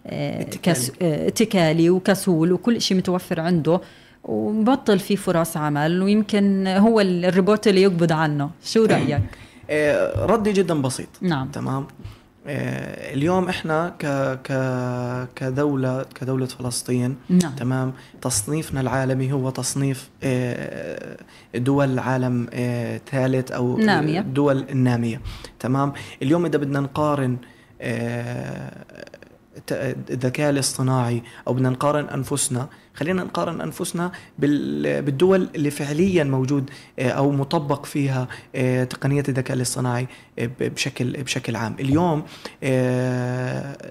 [0.06, 0.58] آه، اتكالي.
[0.62, 3.80] كس آه، اتكالي وكسول وكل شيء متوفر عنده
[4.24, 8.50] ومبطل في فرص عمل ويمكن هو ال- الروبوت اللي يقبض عنه.
[8.64, 9.22] شو رأيك؟
[9.70, 11.08] آه، ردي جدا بسيط.
[11.20, 11.48] نعم.
[11.48, 11.86] تمام؟
[12.46, 14.06] آه، اليوم إحنا ك
[14.44, 14.52] ك
[15.36, 17.52] كدولة كدولة فلسطين نعم.
[17.56, 20.10] تمام؟ تصنيفنا العالمي هو تصنيف
[21.54, 22.46] دول عالم
[23.10, 24.20] ثالث أو نامية.
[24.20, 25.20] الدول الناميه
[25.60, 27.36] تمام؟ اليوم إذا بدنا نقارن
[30.10, 37.08] الذكاء الاصطناعي أو بدنا نقارن أنفسنا خلينا نقارن أنفسنا بال- بالدول اللي فعليا موجود آه،
[37.10, 40.06] أو مطبق فيها آه، تقنية الذكاء الاصطناعي
[40.38, 41.76] آه، بشكل بشكل عام.
[41.80, 42.22] اليوم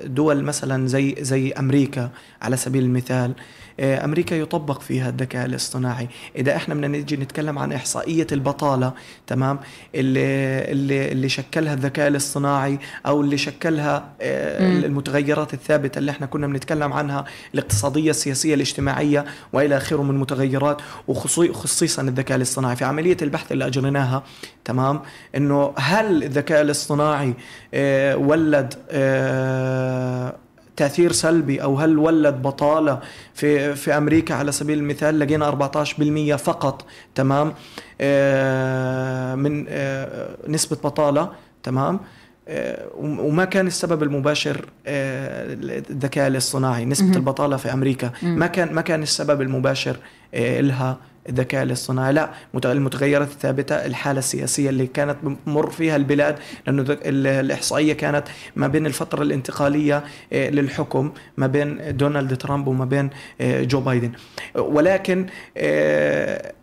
[0.06, 2.10] دول مثلا زي زي أمريكا
[2.42, 3.34] على سبيل المثال
[3.80, 6.08] أمريكا يطبق فيها الذكاء الاصطناعي.
[6.36, 8.94] إذا إحنا بدنا نيجي نتكلم عن إحصائية البطالة
[9.28, 9.60] تمام؟
[9.96, 10.24] اللي
[10.72, 14.86] اللي اللي شكلها الذكاء الاصطناعي أو اللي شكلها آه،.
[14.86, 22.02] المتغيرات الثابتة اللي إحنا كنا بنتكلم عنها الاقتصادية السياسية الاجتماعية وإلى آخره من متغيرات وخصيصا
[22.02, 22.76] الذكاء الاصطناعي.
[22.76, 24.24] في عملية البحث اللي أجريناها
[24.66, 25.02] تمام؟
[25.36, 27.34] إنه هل الذكاء الاصطناعي
[27.74, 30.36] آه، ولد آه،
[30.78, 33.00] تأثير سلبي أو هل ولد بطالة
[33.34, 37.54] في في أمريكا على سبيل المثال لقينا 14% فقط تمام؟
[38.02, 41.32] آه، من آه، نسبة بطالة
[41.64, 42.00] تمام؟
[42.48, 47.16] آه، وما كان السبب المباشر الذكاء الاصطناعي نسبة مهم.
[47.18, 48.12] البطالة في أمريكا.
[48.22, 49.98] ما كان ما كان السبب المباشر
[50.34, 50.98] لها
[51.30, 52.14] الذكاء الاصطناعي.
[52.14, 56.36] لا مت- المتغيرات الثابتة الحالة السياسية اللي كانت بمر فيها البلاد
[56.68, 58.24] لأنه الإحصائية كانت
[58.56, 63.10] ما بين الفترة الانتقالية آه، للحكم ما بين دونالد ترامب وما بين
[63.42, 64.12] آه، جو بايدن.
[64.56, 65.26] ولكن
[65.58, 66.54] آه،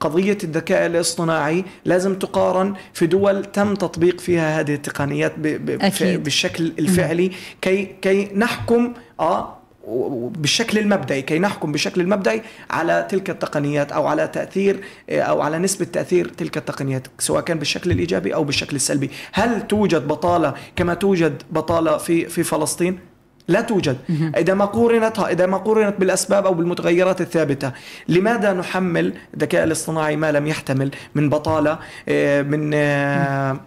[0.00, 5.32] قضية الذكاء الاصطناعي لازم تقارن في دول تم تطبيق فيها هذه التقنيات.
[6.18, 7.30] بالشكل الفعلي
[7.62, 9.56] كي كي نحكم آه
[10.38, 15.84] بالشكل المبدئي كي نحكم بالشكل المبدئي على تلك التقنيات أو على تأثير أو على نسبة
[15.84, 19.10] تأثير تلك التقنيات سواء كان بالشكل الإيجابي أو بالشكل السلبي.
[19.32, 22.98] هل توجد بطالة كما توجد بطالة في في فلسطين؟
[23.48, 23.96] لا توجد.
[24.36, 27.72] إذا ما قورنتها إذا ما قورنت بالأسباب أو بالمتغيرات الثابتة
[28.08, 33.60] لماذا نحمل الذكاء الاصطناعي ما لم يحتمل من بطالة آه، من آه،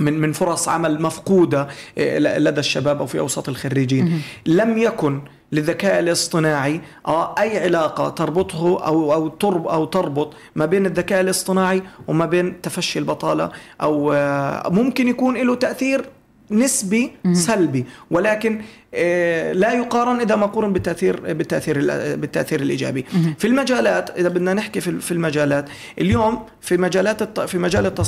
[0.00, 4.22] من من فرص عمل مفقودة آه، لدى الشباب أو في اوسط الخريجين.
[4.46, 5.20] لم يكن
[5.52, 11.82] للذكاء الاصطناعي آه أي علاقة تربطه أو أو ترب أو تربط ما بين الذكاء الاصطناعي
[12.08, 13.50] وما بين تفشي البطالة
[13.82, 16.04] أو آه، ممكن يكون له تأثير
[16.50, 18.60] نسبي سلبي ولكن
[18.94, 23.04] آه، لا يقارن إذا ما قورن بالتأثير بالتأثير ال- بالتأثير الإيجابي.
[23.38, 28.04] في المجالات إذا بدنا نحكي في المجالات اليوم في مجالات في مجال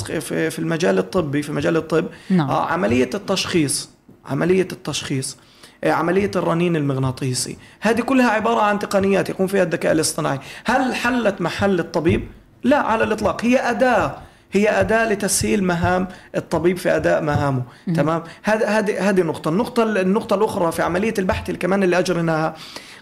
[0.51, 2.49] في المجال الطبي في مجال الطب نعم.
[2.49, 3.89] آه، عملية التشخيص
[4.25, 5.37] عملية التشخيص
[5.83, 10.39] آه، عملية الرنين المغناطيسي هذه كلها عبارة عن تقنيات يقوم فيها الذكاء الاصطناعي.
[10.65, 12.27] هل حلت محل الطبيب؟
[12.63, 13.45] لا على الإطلاق.
[13.45, 14.17] هي أداة
[14.53, 17.63] هي أداة لتسهيل مهام الطبيب في أداء مهامه
[17.95, 19.49] تمام؟ هذه هذه هذه نقطة.
[19.49, 22.55] النقطة النقطة الأخرى في عملية البحث اللي كمان اللي أجريناها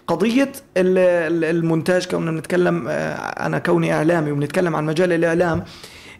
[0.06, 0.98] قضية ال-
[1.32, 3.12] ال- المونتاج كنا بنتكلم آه،
[3.46, 5.64] أنا كوني إعلامي وبنتكلم عن مجال الإعلام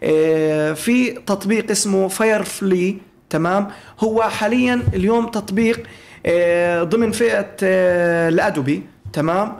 [0.02, 2.96] آه، في تطبيق اسمه Firefly
[3.30, 3.68] تمام؟
[4.00, 5.82] هو حاليا اليوم تطبيق
[6.26, 8.82] آه، ضمن فئة آه، ال Adobe.
[9.12, 9.56] تمام؟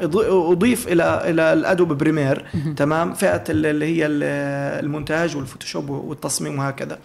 [0.53, 2.45] أضيف إلى إلى ال Adobe Premiere
[2.77, 6.99] تمام؟ فئة اللي هي المونتاج والفوتوشوب والتصميم وهكذا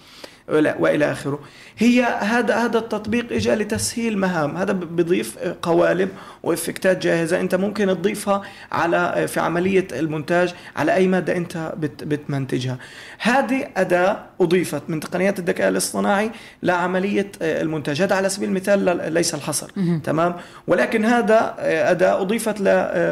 [0.49, 1.39] وإلى آخره.
[1.79, 4.57] هي هذا هذا التطبيق اجى لتسهيل مهام.
[4.57, 6.09] هذا بضيف قوالب
[6.43, 7.39] و effect ات جاهزة.
[7.39, 12.77] أنت ممكن تضيفها على في عملية المونتاج على أي مادة أنت بت بتمنتجها.
[13.19, 16.31] هذه أداة أضيفت من تقنيات الذكاء الاصطناعي
[16.63, 19.71] لعملية المونتاج هذا على سبيل المثال ليس الحصر.
[20.03, 20.35] تمام؟
[20.67, 22.57] ولكن هذا أداة أضيفت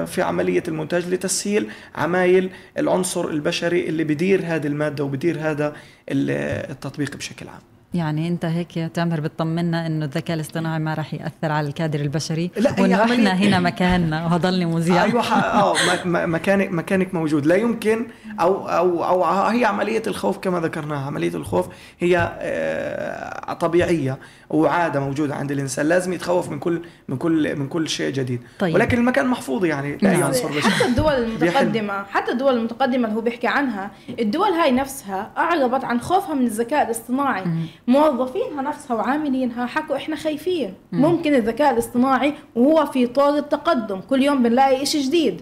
[0.09, 5.73] في عملية المونتاج لتسهيل عمايل العنصر البشري اللي بدير هذه المادة وبدير هذا
[6.09, 7.74] التطبيق بشكل عام.
[7.95, 12.51] يعني انت هيك يا تامر بتطمنا انه الذكاء الاصطناعي ما راح يأثر على الكادر البشري؟
[12.57, 15.03] لا وإنه إحنا هنا مكاننا وهضلني مذيع.
[15.03, 17.45] أيوه آه مكانك مكانك موجود.
[17.45, 18.07] لا يمكن
[18.39, 21.05] أو أو أو هي عملية الخوف كما ذكرناها.
[21.05, 21.67] عملية الخوف
[21.99, 24.17] هي آه، طبيعية
[24.49, 25.85] وعادة موجودة عند الإنسان.
[25.85, 28.41] لازم يتخوف من كل من كل من كل شيء جديد.
[28.59, 28.75] طيب.
[28.75, 29.97] ولكن المكان محفوظ يعني.
[30.01, 30.61] لا ينصر نعم.
[30.61, 36.01] حتى الدول المتقدمه حتى الدول المتقدمة اللي هو بيحكي عنها الدول هاي نفسها اعربت عن
[36.01, 37.43] خوفها من الذكاء الاصطناعي.
[37.87, 40.73] موظفينها نفسها وعاملينها حكوا إحنا خايفين.
[40.91, 45.41] ممكن الذكاء الاصطناعي وهو في طور التقدم كل يوم بنلاقي شيء جديد.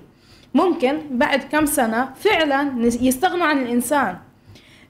[0.54, 4.18] ممكن بعد كم سنة فعلا يستغنوا عن الإنسان.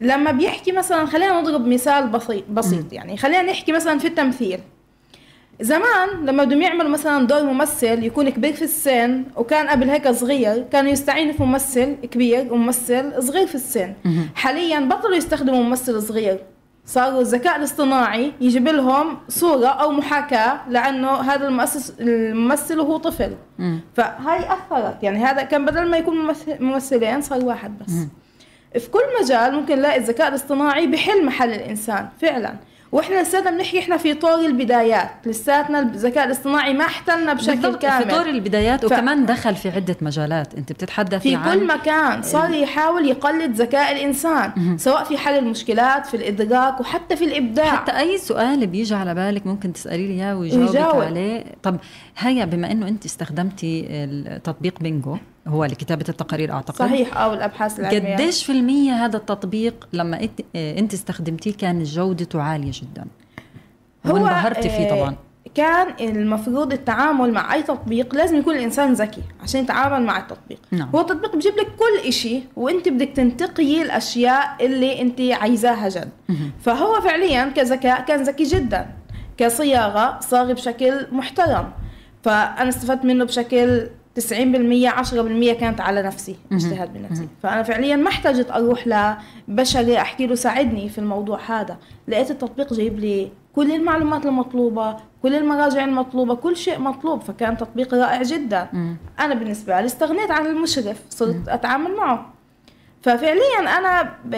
[0.01, 4.59] لما بيحكي مثلا خلينا نضرب مثال بسيط بسيط يعني خلينا نحكي مثلا في التمثيل.
[5.61, 10.65] زمان لما بدهم يعملوا مثلا دور ممثل يكون كبير في السن وكان قبل هيك صغير
[10.71, 13.93] كانوا يستعينوا في ممثل كبير وممثل صغير في السن.
[14.35, 16.39] حاليا بطلوا يستخدموا ممثل صغير.
[16.85, 23.79] صاروا الذكاء الاصطناعي يجيب لهم صورة أو محاكاة لأنه هذا المؤسس الممثل وهو طفل مم.
[23.95, 27.93] فهاي أثرت يعني هذا كان بدل ما يكون ممثلين صار واحد بس.
[28.79, 32.55] في كل مجال ممكن نلاقي الذكاء الاصطناعي بحل محل الإنسان فعلا
[32.93, 35.09] وإحنا لساتنا بنحكي إحنا في طور البدايات.
[35.25, 38.85] لساتنا الذكاء الاصطناعي ما احتلنا بشكل كامل في طور البدايات ف...
[38.85, 40.53] وكمان دخل في عدة مجالات.
[40.55, 46.05] انت بتتحدثي في عن كل مكان صار يحاول يقلد ذكاء الإنسان سواء في حل المشكلات
[46.05, 47.75] في الادراك وحتى في الإبداع.
[47.75, 51.43] حتى أي سؤال بيجي على بالك ممكن تسالي لي إياه ويجاوبك عليه.
[51.63, 51.77] طب
[52.17, 56.75] هيا بما إنه أنت استخدمتي التطبيق بينجو هو لكتابة التقارير أعتقد.
[56.79, 58.13] صحيح أو الأبحاث العلمية.
[58.13, 63.05] قديش في المية هذا التطبيق لما أنت استخدمتيه كان جودته عالية جدا؟
[64.05, 65.09] هو انبهرتي فيه طبعا.
[65.09, 70.59] آه، كان المفروض التعامل مع أي تطبيق لازم يكون الإنسان ذكي عشان يتعامل مع التطبيق.
[70.71, 70.89] نعم.
[70.95, 76.09] هو التطبيق بجيب لك كل إشي وأنت بدك تنتقي الأشياء اللي أنت عايزاها جد.
[76.61, 78.89] فهو فعليا كذكاء كان ذكي جدا
[79.37, 81.71] كصياغة صاغ بشكل محترم.
[82.23, 83.87] فأنا استفدت منه بشكل
[84.19, 87.27] 90% 10% كانت على نفسي اجتهاد بنفسي.
[87.43, 88.87] فأنا فعليا ما احتجت أروح
[89.47, 91.77] لبشري أحكي له ساعدني في الموضوع هذا.
[92.07, 97.93] لقيت التطبيق جايب لي كل المعلومات المطلوبة كل المراجع المطلوبة كل شيء مطلوب فكان تطبيق
[97.93, 98.67] رائع جدا.
[99.19, 102.33] أنا بالنسبة لي استغنيت عن المشرف صرت أتعامل معه.
[103.01, 104.35] ففعليا أنا ب...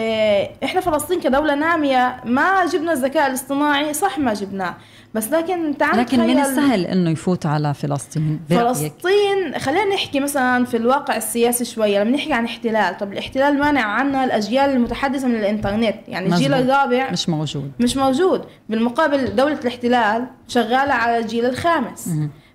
[0.64, 4.74] إحنا فلسطين كدولة نامية ما جبنا الذكاء الاصطناعي صح ما جبناه.
[5.16, 10.76] بس لكن تعال لكن من السهل إنه يفوت على فلسطين فلسطين خلينا نحكي مثلا في
[10.76, 12.98] الواقع السياسي شوية لما نحكي عن احتلال.
[12.98, 17.72] طب الاحتلال مانع عنا الأجيال المتحدثة من الإنترنت يعني الجيل الرابع مش موجود.
[17.80, 18.44] مش موجود.
[18.68, 22.08] بالمقابل دولة الاحتلال شغالة على الجيل الخامس.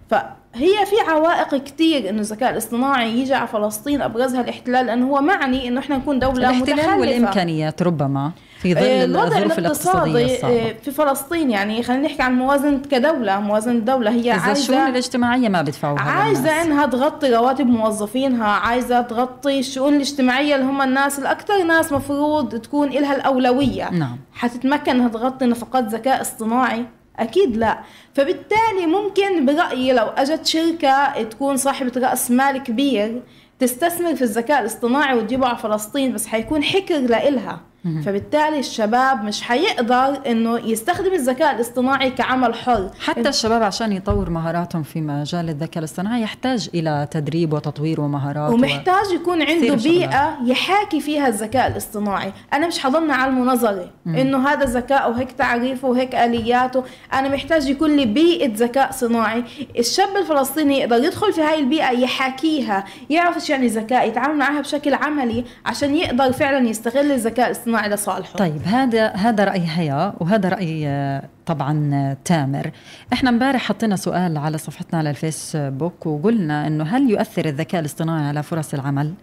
[0.09, 0.15] ف
[0.55, 5.67] هي في عوائق كثير إنه الذكاء الاصطناعي يجي على فلسطين أبرزها الاحتلال لأنه هو معني
[5.67, 8.31] إنه إحنا نكون دولة الاحتلال متخلفه والإمكانيات ربما.
[8.61, 13.39] في ظل آه، الظروف الاقتصادية الصعبه آه، في فلسطين يعني خلينا نحكي عن موازنة كدولة.
[13.39, 19.59] موازنة الدولة هي عايزة الشؤون الاجتماعية ما بيدفعوها عايزة إنها تغطي رواتب موظفينها عايزة تغطي
[19.59, 23.89] الشؤون الاجتماعية اللي هم الناس الأكثر ناس مفروض تكون لها الأولوية.
[23.91, 24.17] نعم.
[24.33, 26.85] حتتمكن إنها تغطي نفقات ذكاء اصطناعي؟
[27.19, 27.79] أكيد لا.
[28.13, 33.21] فبالتالي ممكن برأيي لو أجت شركة تكون صاحبة رأس مال كبير
[33.59, 37.70] تستثمر في الذكاء الاصطناعي وتجيبه على فلسطين بس حيكون حكر لإلها.
[38.05, 42.89] فبالتالي الشباب مش حيقدر إنه يستخدم الذكاء الاصطناعي كعمل حر.
[42.99, 49.07] حتى الشباب عشان يطور مهاراتهم في مجال الذكاء الاصطناعي يحتاج إلى تدريب وتطوير ومهارات ومحتاج
[49.11, 49.13] و...
[49.13, 52.33] يكون عنده بيئة يحاكي فيها الذكاء الاصطناعي.
[52.53, 56.83] أنا مش حضلنا على المنظري إنه هذا ذكاء وهيك تعريفه وهيك آلياته.
[57.13, 59.43] أنا محتاج يكون لي بيئة ذكاء صناعي.
[59.79, 64.93] الشاب الفلسطيني يقدر يدخل في هاي البيئة يحاكيها يعرف إيش يعني ذكاء يتعامل معها بشكل
[64.93, 67.70] عملي عشان يقدر فعلا يستغل الذكاء الاصطناعي.
[67.79, 72.71] الاصطناعي لصالحه طيب هذا هذا رأي هيا وهذا رأي آه، طبعا آه، تامر.
[73.13, 78.43] إحنا امبارح حطينا سؤال على صفحتنا على الفيسبوك وقلنا إنه هل يؤثر الذكاء الاصطناعي على
[78.43, 79.13] فرص العمل؟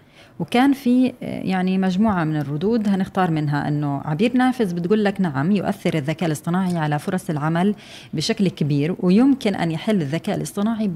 [0.41, 5.95] وكان في يعني مجموعة من الردود هنختار منها أنه عبير نافذ بتقول لك نعم يؤثر
[5.95, 7.75] الذكاء الاصطناعي على فرص العمل
[8.13, 10.91] بشكل كبير ويمكن أن يحل الذكاء الاصطناعي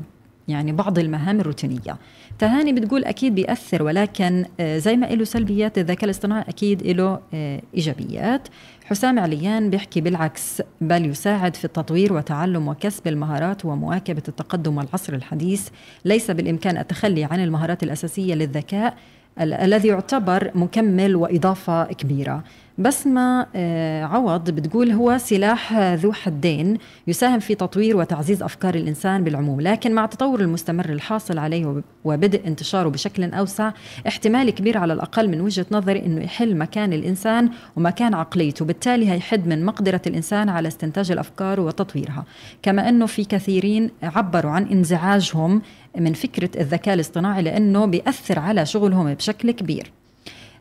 [0.48, 1.96] يعني بعض المهام الروتينية.
[2.38, 7.62] تهاني بتقول أكيد بيأثر ولكن آه، زي ما له سلبيات الذكاء الاصطناعي أكيد له آه،
[7.74, 8.48] إيجابيات.
[8.84, 15.68] حسام عليان بيحكي بالعكس بل يساعد في التطوير وتعلم وكسب المهارات ومواكبة التقدم والعصر الحديث.
[16.04, 18.96] ليس بالإمكان التخلي عن المهارات الأساسية للذكاء
[19.40, 22.44] الذي يعتبر مكمل وإضافة كبيرة.
[22.78, 29.60] بسمة آه، عوض بتقول هو سلاح ذو حدين يساهم في تطوير وتعزيز أفكار الإنسان بالعموم
[29.60, 33.72] لكن مع التطور المستمر الحاصل عليه وبدء انتشاره بشكل أوسع
[34.06, 39.46] احتمال كبير على الأقل من وجهة نظري أنه يحل مكان الإنسان ومكان عقليته بالتالي هيحد
[39.46, 42.24] من مقدرة الإنسان على استنتاج الأفكار وتطويرها.
[42.62, 45.62] كما أنه في كثيرين عبروا عن انزعاجهم
[45.98, 49.92] من فكرة الذكاء الاصطناعي لأنه بيأثر على شغلهم بشكل كبير.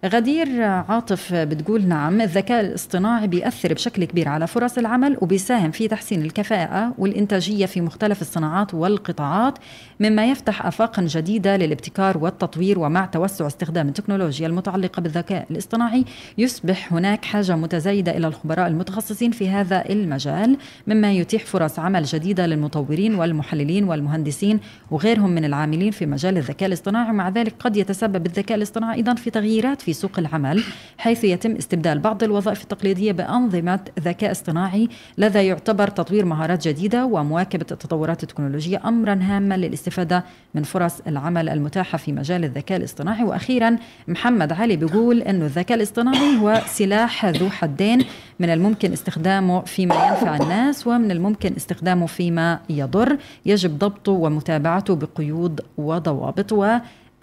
[0.06, 6.22] غدير عاطف بتقول نعم الذكاء الاصطناعي بيأثر بشكل كبير على فرص العمل وبيساهم في تحسين
[6.22, 9.58] الكفاءة والإنتاجية في مختلف الصناعات والقطاعات
[10.00, 16.06] مما يفتح آفاقا جديدة للابتكار والتطوير ومع توسع استخدام التكنولوجيا المتعلقة بالذكاء الاصطناعي
[16.38, 22.46] يصبح هناك حاجة متزايدة إلى الخبراء المتخصصين في هذا المجال مما يتيح فرص عمل جديدة
[22.46, 24.60] للمطورين والمحللين والمهندسين
[24.92, 29.30] وغيرهم من العاملين في مجال الذكاء الاصطناعي ومع ذلك قد يتسبب الذكاء الاصطناعي أيضا في
[29.30, 30.64] تغييرات في في سوق العمل
[30.98, 37.66] حيث يتم استبدال بعض الوظائف التقليدية بأنظمة ذكاء اصطناعي لذا يعتبر تطوير مهارات جديدة ومواكبة
[37.72, 40.24] التطورات التكنولوجية أمرا هاما للاستفادة
[40.56, 43.24] من فرص العمل المتاحة في مجال الذكاء الاصطناعي.
[43.24, 43.78] وأخيرا
[44.08, 48.06] محمد علي بيقول أنه الذكاء الاصطناعي هو سلاح ذو حدين
[48.40, 55.62] من الممكن استخدامه فيما ينفع الناس ومن الممكن استخدامه فيما يضر يجب ضبطه ومتابعته بقيود
[55.78, 56.54] وضوابط.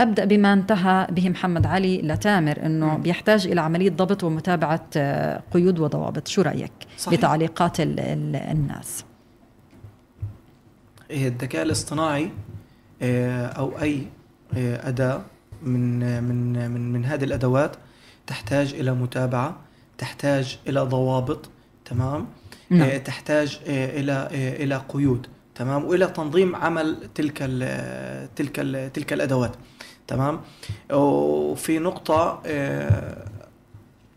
[0.01, 5.79] أبدأ بما انتهى به محمد علي لتامر إنه بيحتاج إلى عملية ضبط ومتابعة آه، قيود
[5.79, 6.29] وضوابط.
[6.29, 7.19] شو رأيك صحيح.
[7.19, 9.05] بتعليقات ال ال الناس؟
[11.11, 12.31] إيه، الذكاء الاصطناعي
[13.03, 14.03] آه، أو أي
[14.57, 15.21] آه، أداة
[15.63, 17.77] من من من من هذه الأدوات
[18.27, 19.57] تحتاج إلى متابعة
[19.99, 21.49] تحتاج إلى ضوابط
[21.85, 22.27] تمام؟
[22.71, 22.99] نعم.
[22.99, 29.53] تحتاج إلى إلى قيود تمام؟ وإلى تنظيم عمل تلك ال تلك ال تلك الأدوات.
[30.09, 30.41] تمام؟
[30.93, 33.29] وفي نقطة آه،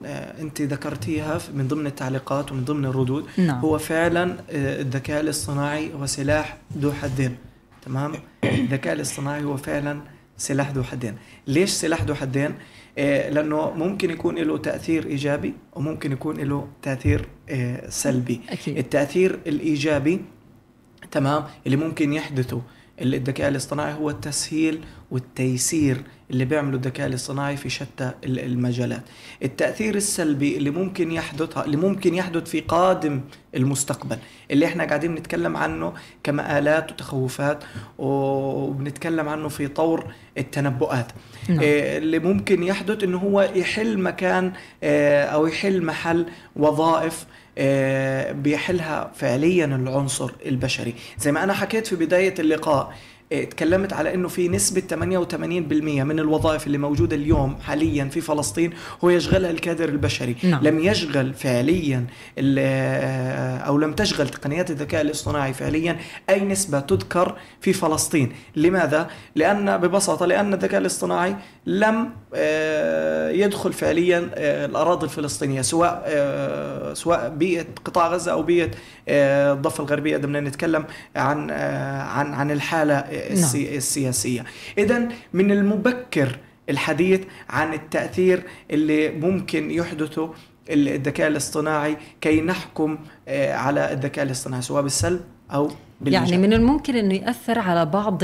[0.06, 3.25] آه، أنت ذكرتيها من ضمن التعليقات ومن ضمن الردود.
[3.38, 3.60] نعم.
[3.60, 7.38] هو فعلا آه، الذكاء الاصطناعي هو سلاح ذو حدين
[7.86, 10.01] تمام؟ الذكاء الاصطناعي هو فعلا
[10.38, 11.15] سلاح ذو حدين.
[11.47, 12.54] ليش سلاح ذو حدين؟
[12.97, 17.27] لأنه ممكن يكون له تأثير إيجابي وممكن يكون له تأثير
[17.89, 18.41] سلبي.
[18.49, 18.77] أكيد.
[18.77, 20.21] التأثير الإيجابي
[21.12, 22.62] تمام؟ اللي ممكن يحدثه.
[23.02, 29.02] الذكاء الاصطناعي هو التسهيل والتيسير اللي بيعمله الذكاء الاصطناعي في شتى المجالات
[29.44, 33.22] التأثير السلبي اللي ممكن يحدث اللي ممكن يحدث في قادم
[33.56, 34.18] المستقبل
[34.52, 37.64] اللي إحنا قاعدين نتكلم عنه كمآلات وتخوفات
[37.98, 41.12] وبنتكلم عنه في طور التنبؤات
[41.50, 41.60] نعم.
[41.64, 47.26] آه، اللي ممكن يحدث إنه هو يحل مكان آه، أو يحل محل وظائف
[48.34, 50.93] بيحلها فعليا العنصر البشري.
[51.19, 52.93] زي ما أنا حكيت في بداية اللقاء
[53.32, 59.10] اتكلمت على إنه في نسبة 88% من الوظائف اللي موجودة اليوم حاليا في فلسطين هو
[59.10, 60.63] يشغلها الكادر البشري نعم.
[60.63, 62.06] لم يشغل فعليا
[63.67, 65.98] أو لم تشغل تقنيات الذكاء الاصطناعي فعليا
[66.30, 74.30] أي نسبة تذكر في فلسطين لماذا؟ لأن ببساطة لأن الذكاء الاصطناعي لم آه، يدخل فعليا
[74.36, 78.72] آه، الأراضي الفلسطينية سواء آه، سواء بيئة قطاع غزة أو بيئة
[79.08, 83.20] الضفة الغربية بدنا نتكلم عن عن عن الحالة نعم.
[83.77, 84.45] السياسية.
[84.77, 90.34] إذا من المبكر الحديث عن التأثير اللي ممكن يحدثه
[90.69, 95.21] الذكاء الاصطناعي كي نحكم آه، على الذكاء الاصطناعي سواء بالسلب
[95.53, 96.31] أو بالمجال.
[96.31, 98.19] يعني من الممكن إنه يأثر على بعض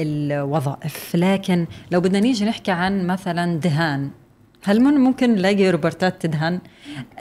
[0.00, 1.16] الوظائف.
[1.16, 4.10] لكن لو بدنا نيجي نحكي عن مثلا دهان
[4.66, 6.60] هل من ممكن نلاقي روبوتات تدهن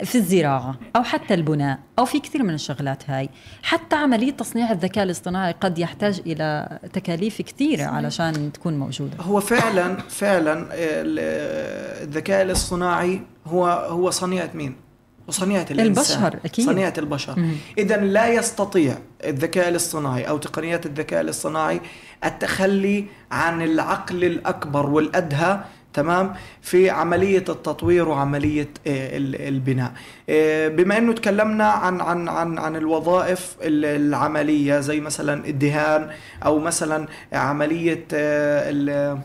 [0.03, 3.29] في الزراعة أو حتى البناء أو في كثير من الشغلات هاي؟
[3.63, 9.17] حتى عملية تصنيع الذكاء الاصطناعي قد يحتاج إلى تكاليف كثيرة علشان تكون موجودة.
[9.21, 14.75] هو فعلا فعلا الذكاء الاصطناعي هو هو صنيعة مين؟
[15.27, 16.21] وصنيعة الإنسان.
[16.21, 16.65] البشر أكيد.
[16.65, 17.45] صنيعة البشر.
[17.77, 21.81] إذا لا يستطيع الذكاء الاصطناعي أو تقنيات الذكاء الاصطناعي
[22.23, 25.59] التخلي عن العقل الأكبر والأدهى
[25.95, 29.17] تمام؟ في عملية التطوير وعملية آه،
[29.49, 29.91] البناء.
[30.29, 36.09] آه، بما إنه تكلمنا عن عن عن عن الوظائف العملية زي مثلا الدهان
[36.45, 39.19] أو مثلا عملية آه،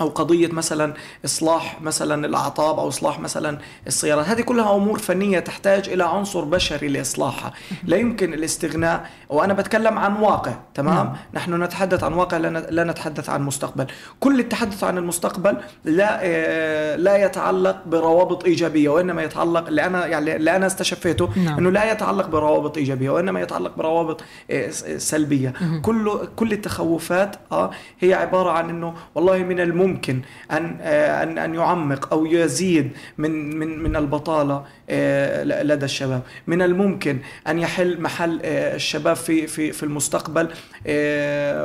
[0.00, 0.94] أو قضية مثلا
[1.24, 4.26] إصلاح مثلا الأعطاب أو إصلاح مثلا السيارات.
[4.26, 7.52] هذه كلها أمور فنية تحتاج إلى عنصر بشري لإصلاحها.
[7.84, 9.10] لا يمكن الاستغناء.
[9.28, 11.16] وأنا بتكلم عن واقع تمام؟ نعم.
[11.34, 13.86] نحن نتحدث عن واقع لا نتحدث عن مستقبل.
[14.20, 20.36] كل التحدث عن المستقبل لا آه، لا يتعلق بروابط إيجابية وإنما يتعلق اللي أنا يعني
[20.36, 21.58] اللي أنا استشفيته نعم.
[21.58, 24.20] إنه لا يتعلق بروابط إيجابية وإنما يتعلق بروابط
[24.50, 25.52] آه، سلبية.
[25.82, 27.70] كل كل التخوفات آه
[28.00, 30.20] هي عبارة عن إنه والله من الممكن ممكن
[30.50, 36.22] أن آه، أن أن يعمق أو يزيد من من من البطالة آه، لدى الشباب.
[36.46, 37.18] من الممكن
[37.48, 40.48] أن يحل محل آه، الشباب في في في المستقبل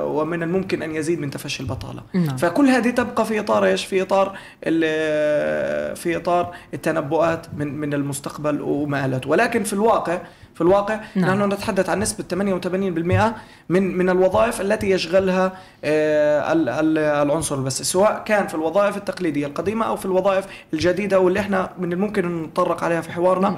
[0.01, 2.03] ومن الممكن أن يزيد من تفشي البطالة.
[2.13, 2.38] نعم.
[2.38, 4.38] فكل هذه تبقى في إطار إيش؟ في إطار
[5.95, 10.22] في إطار التنبؤات من من المستقبل ومآلاته ولكن في الواقع
[10.62, 11.39] في الواقع نعم.
[11.39, 13.34] نحن نتحدث عن نسبة 88%
[13.70, 15.51] من من الوظائف التي يشغلها
[15.84, 16.53] آه،
[17.22, 21.93] العنصر البس سواء كان في الوظائف التقليدية القديمة أو في الوظائف الجديدة واللي إحنا من
[21.93, 23.57] الممكن أن نتطرق عليها في حوارنا نعم.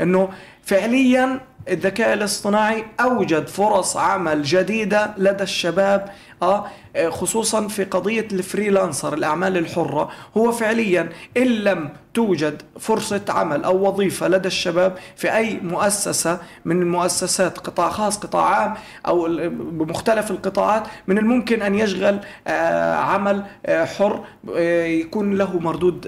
[0.00, 0.28] أنه
[0.62, 6.10] فعليا الذكاء الاصطناعي أوجد فرص عمل جديدة لدى الشباب
[6.42, 6.66] آه
[7.08, 10.10] خصوصا في قضية الفريلانسر الأعمال الحرة.
[10.36, 16.82] هو فعليا إن لم توجد فرصة عمل أو وظيفة لدى الشباب في أي مؤسسة من
[16.82, 18.74] المؤسسات قطاع خاص قطاع عام
[19.06, 24.24] أو بمختلف القطاعات من الممكن أن يشغل آه، عمل آه، حر
[24.56, 26.06] آه، يكون له مردود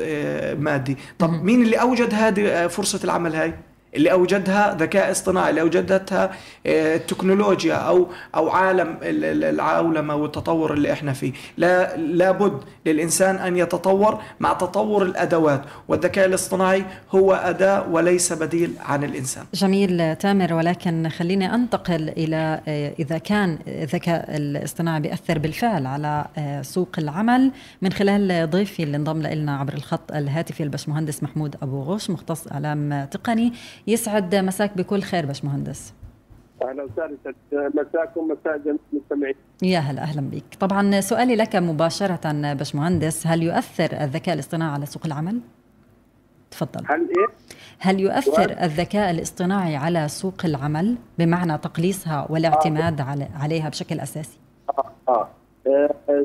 [0.58, 0.96] مادي.
[1.18, 3.54] طب مين اللي أوجد هذه فرصة العمل هاي؟
[3.94, 6.30] اللي أوجدها ذكاء اصطناعي اللي أوجدتها
[6.66, 11.32] آه، التكنولوجيا أو أو عالم العولمه والتطور اللي إحنا فيه.
[11.56, 19.04] لا لابد للإنسان أن يتطور مع تطور الأدوات والذكاء الاصطناعي هو أداة وليس بديل عن
[19.04, 19.44] الإنسان.
[19.54, 26.62] جميل تامر ولكن خليني أنتقل إلى آه، إذا كان الذكاء الاصطناعي بيأثر بالفعل على آه،
[26.62, 27.52] سوق العمل.
[27.82, 33.04] من خلال ضيفي اللي انضم لنا عبر الخط الهاتفي البشمهندس محمود أبو غوش مختص إعلام
[33.10, 33.52] تقني
[33.86, 35.94] يسعد مساك بكل خير باشمهندس.
[36.62, 37.16] أهلا وسهلا
[37.52, 40.44] مساكم مساء جميع المستمعين يا هلا أهلا بك.
[40.60, 45.40] طبعا سؤالي لك مباشرة باشمهندس هل يؤثر الذكاء الاصطناعي على سوق العمل؟
[46.50, 46.84] تفضل.
[46.86, 47.26] هل إيه؟
[47.78, 53.28] هل يؤثر الذكاء الاصطناعي على سوق العمل بمعنى تقليصها والاعتماد آه.
[53.34, 54.38] عليها بشكل أساسي؟
[54.78, 55.28] آه آه,
[56.08, 56.24] آه.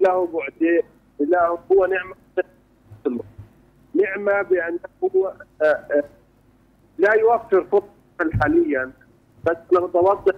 [0.00, 0.82] له بعدين
[1.20, 2.14] له هو نعمة.
[3.94, 5.32] نعمة بأنه هو
[5.62, 6.04] آه آه
[7.02, 7.82] لا يوفر فرص
[8.42, 8.90] حاليا
[9.46, 10.34] بس لو توضح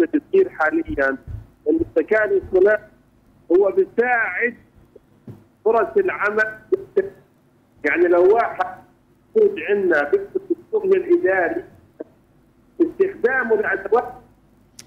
[0.00, 1.08] التفكير حاليا.
[1.68, 2.82] ان الذكاء الاصطناعي
[3.52, 4.54] هو بيساعد
[5.64, 6.58] فرص العمل.
[7.84, 8.78] يعني لو واحد
[9.36, 11.64] موجود عندنا بيكتب الشغل الإداري
[12.82, 14.12] استخدامه لأدوات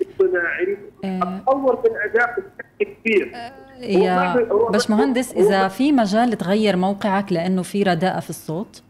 [0.02, 3.32] اصطناعي تطور من اداء بشكل كبير
[3.80, 4.36] يا
[4.74, 8.84] بس مهندس إذا في مجال تغير موقعك لأنه في رداءة في الصوت؟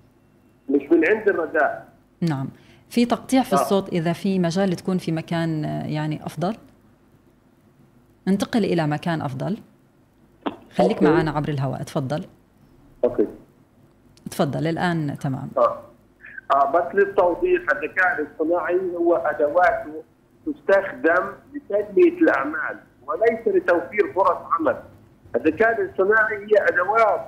[0.69, 1.90] مش من عند الرداء
[2.21, 2.49] نعم.
[2.89, 3.61] في تقطيع في آه.
[3.61, 6.55] الصوت إذا في مجال تكون في مكان يعني أفضل؟
[8.27, 9.57] انتقل إلى مكان أفضل.
[10.75, 11.05] خليك OK.
[11.05, 12.25] معنا عبر الهواء تفضل.
[13.03, 13.27] OK.
[14.31, 15.49] تفضل الآن تمام.
[15.57, 15.81] آه,
[16.55, 20.03] آه بس للتوضيح الذكاء الاصطناعي هو ادواته
[20.45, 24.75] تستخدم لتنميه الأعمال وليس لتوفير فرص عمل.
[25.35, 27.27] الذكاء الاصطناعي هي أدوات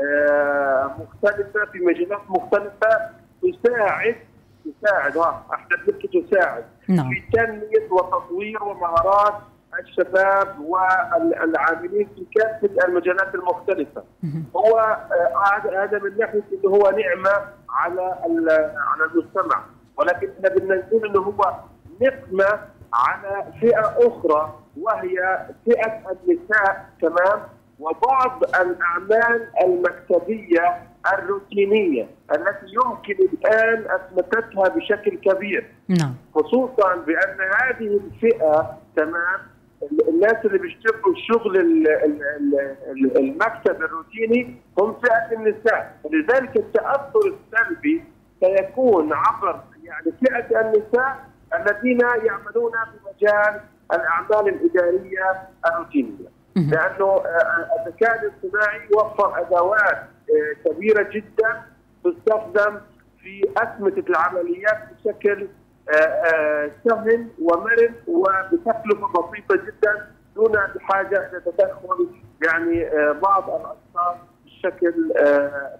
[0.00, 3.10] آه مختلفة في مجالات مختلفة
[3.42, 4.16] تساعد
[4.64, 7.10] تساعد إحنا بنحكي تساعد نعم.
[7.10, 9.34] في تنمية وتطوير ومهارات
[9.80, 14.02] الشباب والعاملين في كافة المجالات المختلفة.
[14.56, 18.02] هو آه، هذا من ناحية إنه هو نعمة على
[18.76, 19.62] على المجتمع
[19.96, 21.54] ولكن إحنا بدنا نقول إنه هو
[22.00, 22.60] نقمة
[22.94, 27.40] على فئة أخرى وهي فئة النساء كمان
[27.78, 35.72] وبعض الأعمال المكتبية الروتينية التي يمكن الآن أثبتتها بشكل كبير.
[35.88, 36.14] نعم.
[36.34, 39.40] خصوصا بأن هذه الفئة تمام
[40.08, 41.56] الناس اللي بيشتغلوا الشغل
[43.16, 45.96] المكتب الروتيني هم فئة النساء.
[46.10, 48.04] لذلك التأثر السلبي
[48.40, 51.24] سيكون عبر يعني فئة النساء
[51.54, 53.60] الذين يعملون في مجال
[53.92, 56.40] الأعمال الإدارية الروتينية.
[56.56, 59.98] لأنه آه، آه، الذكاء الاصطناعي يوفر أدوات
[60.64, 61.62] كبيرة جدا
[62.04, 62.80] تستخدم
[63.22, 65.48] في أسمة العمليات بشكل
[65.88, 70.06] آه، آه، سهل ومرن وبتكلفة بسيطة جدا
[70.36, 72.08] دون الحاجة إلى تدخل
[72.46, 75.12] يعني آه، بعض الأشخاص بشكل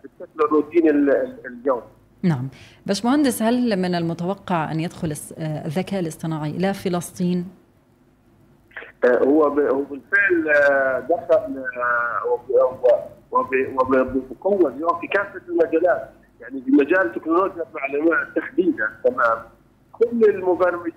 [0.03, 1.82] بالشكل الروتيني اليومي.
[2.22, 2.48] نعم
[2.86, 7.48] بس مهندس هل من المتوقع أن يدخل الذكاء الاصطناعي إلى فلسطين
[9.05, 10.53] هو هو بالفعل
[11.09, 11.64] دخل
[13.31, 16.11] وبقوة اليوم في كافة المجالات.
[16.41, 19.39] يعني في مجال تكنولوجيا المعلومات تحديدا تمام.
[19.93, 20.95] كل المبرمجين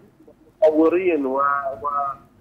[0.63, 1.87] والمطورين و, و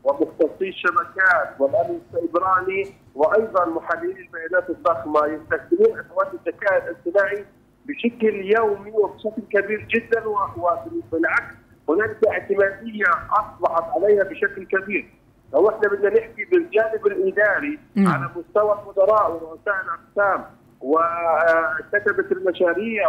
[0.05, 7.45] ومختصي الشبكات والامن السيبراني وأيضا محللي البيانات الضخمة يستخدمون أدوات الذكاء الاصطناعي
[7.87, 11.55] بشكل يومي وبشكل كبير جدا وبالعكس
[11.89, 15.11] هناك اعتمادية أصبحت عليها بشكل كبير.
[15.53, 20.45] لو إحنا بدنا نحكي بالجانب الإداري على مستوى المدراء ورؤساء الأقسام
[20.81, 23.09] وكتبة المشاريع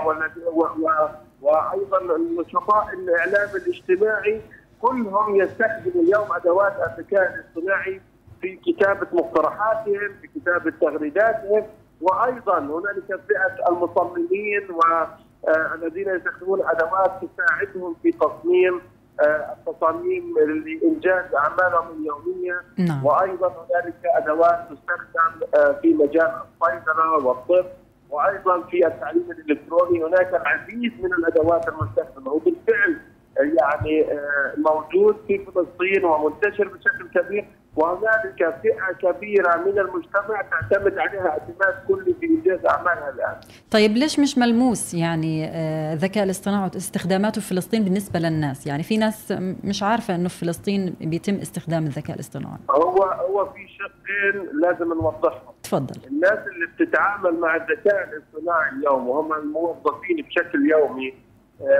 [1.42, 2.00] وأيضا
[2.42, 4.42] نشطاء الإعلام الاجتماعي
[4.82, 8.02] كلهم يستخدموا اليوم أدوات الذكاء الاصطناعي
[8.42, 11.64] في كتابة مقترحاتهم في كتابة تغريداتهم
[12.02, 18.82] وأيضا هنالك فئة المصممين والذين يستخدمون ادوات تساعدهم في تصميم آه،
[19.22, 22.62] التصاميم لإنجاز أعمالهم اليومية.
[22.78, 23.06] نعم.
[23.06, 27.66] وأيضا هنالك أدوات تستخدم آه، في مجال الصيدله والطب.
[28.10, 32.32] وأيضا في التعليم الإلكتروني هناك العديد من الأدوات المستخدمة.
[32.32, 33.02] وبالفعل
[33.38, 41.28] يعني آه، موجود في فلسطين ومنتشر بشكل كبير وهنالك فئة كبيرة من المجتمع تعتمد عليها
[41.28, 43.36] اعتماد كلي في انجاز أعمالها الآن.
[43.72, 45.46] طيب ليش مش ملموس يعني
[45.94, 50.40] الذكاء آه، الاصطناعي واستخداماته في فلسطين بالنسبة للناس؟ يعني في ناس مش عارفة إنه في
[50.40, 52.60] فلسطين بيتم استخدام الذكاء الاصطناعي.
[52.70, 55.54] هو هو في شقين لازم نوضحهم.
[55.64, 56.08] تفضل.
[56.08, 61.14] الناس اللي بتتعامل مع الذكاء الاصطناعي اليوم وهم الموظفين بشكل يومي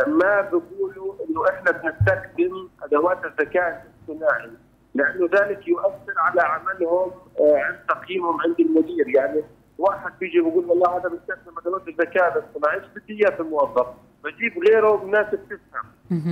[0.08, 4.52] ما بيقولوا إنه إحنا بنستخدم أدوات الذكاء الاصطناعي
[4.96, 9.08] لأنه ذلك يؤثر على عملهم آه، عند تقييمهم عند المدير.
[9.08, 9.44] يعني
[9.78, 13.88] واحد بيجي بيقول والله هذا بيستخدم أدوات الذكاء الاصطناعي إيش بدي إياه في الموظف؟
[14.24, 15.86] بجيب غيره ناس بتفهم.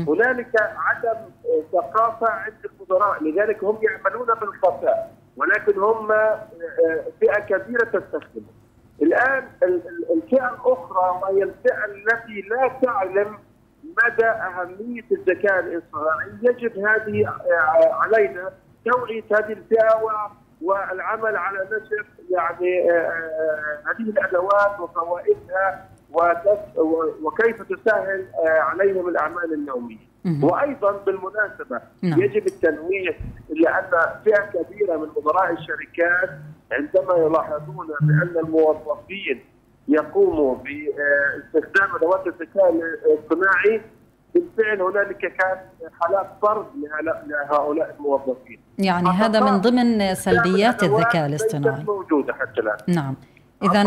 [0.07, 6.07] هنالك عدم آه، ثقافة عند المدراء لذلك هم يعملون بالخفاء ولكن هم
[7.19, 8.60] فئة كبيرة تستخدمه.
[9.01, 9.47] الآن
[10.13, 13.37] الفئة الأخرى وهي الفئة التي لا تعلم
[13.83, 18.51] مدى أهمية الذكاء الاصطناعي يجب هذه آه، علينا
[18.85, 20.01] توعية هذه الفئة
[20.61, 25.89] والعمل على نشر يعني آه، آه، هذه الأدوات وفوائدها
[27.23, 30.10] وكيف تسهل عليهم الأعمال اليومية.
[30.25, 32.21] وأيضا بالمناسبة نعم.
[32.21, 33.17] يجب التنويه
[33.49, 33.89] لأن
[34.25, 36.29] فئة كبيرة من مدراء الشركات
[36.71, 39.43] عندما يلاحظون بأن الموظفين
[39.87, 43.81] يقوموا باستخدام أدوات الذكاء الاصطناعي
[44.33, 45.57] بالفعل هنالك كان
[46.01, 46.65] حالات طرد
[47.27, 48.59] لهؤلاء الموظفين.
[48.79, 51.83] يعني هذا من ضمن سلبيات الذكاء الاصطناعي.
[51.83, 52.77] موجودة حتى الآن.
[52.87, 53.15] نعم.
[53.63, 53.83] اذا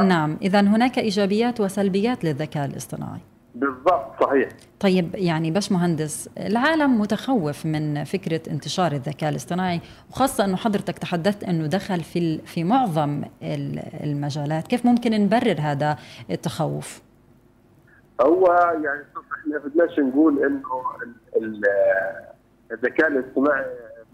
[0.00, 0.36] نعم.
[0.42, 3.20] اذا هناك إيجابيات وسلبيات للذكاء الاصطناعي.
[3.54, 4.48] بالضبط صحيح.
[4.80, 9.80] طيب يعني باش مهندس العالم متخوف من فكرة انتشار الذكاء الاصطناعي
[10.10, 13.22] وخاصة أنه حضرتك تحدثت أنه دخل في في معظم
[14.04, 14.66] المجالات.
[14.66, 15.96] كيف ممكن نبرر هذا
[16.30, 17.02] التخوف؟
[18.20, 18.46] هو
[18.84, 19.02] يعني
[19.40, 20.62] إحنا بدناش نقول إنه
[22.72, 23.64] الذكاء الاصطناعي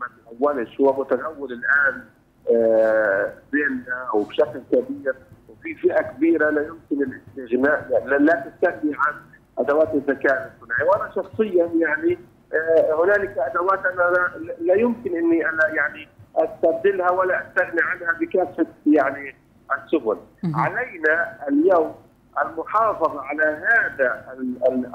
[0.00, 0.06] ما
[0.38, 2.02] تهونش هو متهور الآن
[2.50, 5.14] آه، بيننا وبشكل كبير.
[5.66, 9.14] وفي فئة كبيرة لا يمكن الاستغناء يعني لا تستغني عن
[9.58, 10.84] أدوات الذكاء الاصطناعي.
[10.88, 12.18] وأنا شخصيا يعني
[12.54, 19.34] آه، هنالك أدوات أنا لا يمكن إني أنا يعني أستبدلها ولا أستغني عنها بكافة يعني
[19.84, 20.16] السبل.
[20.54, 21.94] علينا اليوم
[22.44, 24.24] المحافظة على هذا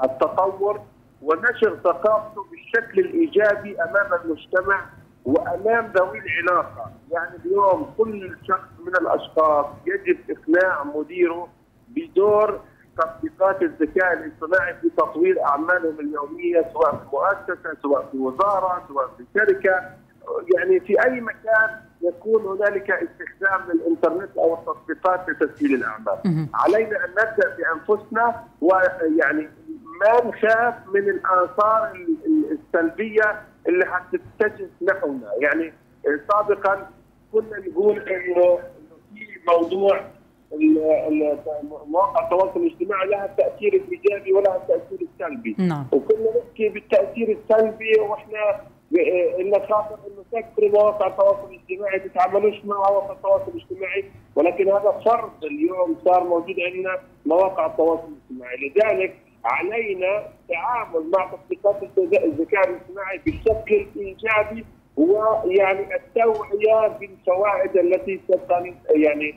[0.04, 0.80] التطور
[1.22, 4.84] ونشر ثقافته بالشكل الإيجابي أمام المجتمع
[5.24, 11.48] وأمام ذوي العلاقة، يعني اليوم كل شخص من الأشخاص يجب إقناع مديره
[11.88, 12.60] بدور
[12.98, 19.24] تطبيقات الذكاء الاصطناعي في تطوير أعمالهم اليومية سواء في مؤسسة سواء في وزارة سواء في
[19.34, 19.82] شركة.
[20.56, 26.48] يعني في أي مكان يكون هنالك استخدام للإنترنت أو التطبيقات لتسهيل الأعمال.
[26.54, 29.48] علينا أن نبدأ بأنفسنا ويعني
[30.00, 32.06] ما نخاف من الآثار
[32.50, 35.72] السلبية اللي حتتجه نحونا، يعني
[36.04, 36.90] سابقا
[37.32, 38.58] كنا نقول إنه
[39.14, 40.00] في موضوع
[41.86, 45.86] مواقع التواصل الاجتماعي لها التاثير الايجابي ولها التاثير السلبي نعم.
[45.92, 48.60] وكنا نحكي بالتأثير السلبي وإحنا
[49.40, 54.04] إن خاطر إنه تكثر مواقع التواصل الاجتماعي تتعاملوش مع مواقع التواصل الاجتماعي
[54.36, 58.56] ولكن هذا فرض اليوم صار موجود عندنا مواقع التواصل الاجتماعي.
[58.56, 61.82] لذلك علينا التعامل مع تطبيقات
[62.24, 64.64] الذكاء الاصطناعي بشكل إيجابي
[64.96, 68.20] ويعني التوعية بالفوائد التي
[68.90, 69.34] يعني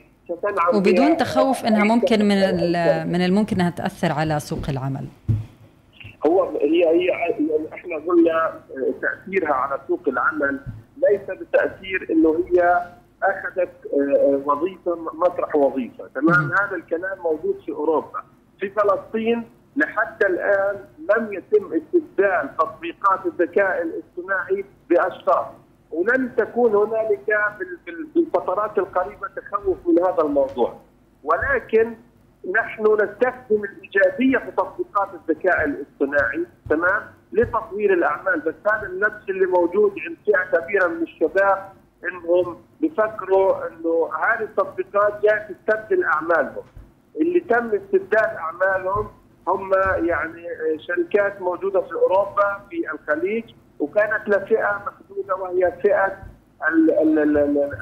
[0.74, 2.38] وبدون تخوف إنها ممكن من
[3.12, 5.06] من الممكن إنها تأثر على سوق العمل.
[6.26, 7.10] هو هي هي
[7.74, 8.60] إحنا قلنا
[9.02, 10.60] تأثيرها على سوق العمل
[10.96, 12.86] ليس بتأثير إنه هي
[13.22, 13.70] أخذت
[14.44, 16.08] وظيفة مطرح وظيفة.
[16.14, 18.22] تمام؟ هذا الكلام موجود في أوروبا.
[18.60, 19.44] في فلسطين
[19.76, 25.46] لحتى الآن لم يتم استبدال تطبيقات الذكاء الاصطناعي بأشخاص.
[25.90, 27.38] ولن تكون هنالك
[28.14, 30.80] بالفترات القريبة تخوف من هذا الموضوع.
[31.24, 31.94] ولكن
[32.56, 37.02] نحن نستخدم الإيجابية في تطبيقات الذكاء الاصطناعي تمام
[37.32, 38.40] لتطوير الأعمال.
[38.40, 41.72] بس هذا النفس اللي موجود عند فئه كبيره من الشباب
[42.04, 46.64] إنهم بفكروا إنه هذه التطبيقات جاية تستبدل أعمالهم.
[47.20, 49.08] اللي تم استبدال أعمالهم
[49.48, 49.70] هم
[50.04, 50.44] يعني
[50.78, 53.44] شركات موجودة في أوروبا في الخليج
[53.78, 56.16] وكانت لفئة محدودة وهي فئة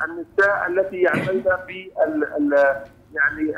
[0.04, 1.90] النساء التي يعملن في
[3.14, 3.52] يعني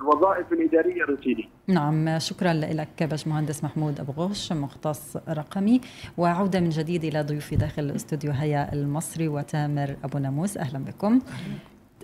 [0.00, 1.44] الوظائف الإدارية الروتينية.
[1.66, 5.80] نعم شكرا لك باشمهندس محمود أبو غوش مختص رقمي
[6.18, 11.20] وعودة من جديد إلى ضيوفي داخل الاستوديو هيا المصري وتامر أبو ناموس أهلا بكم.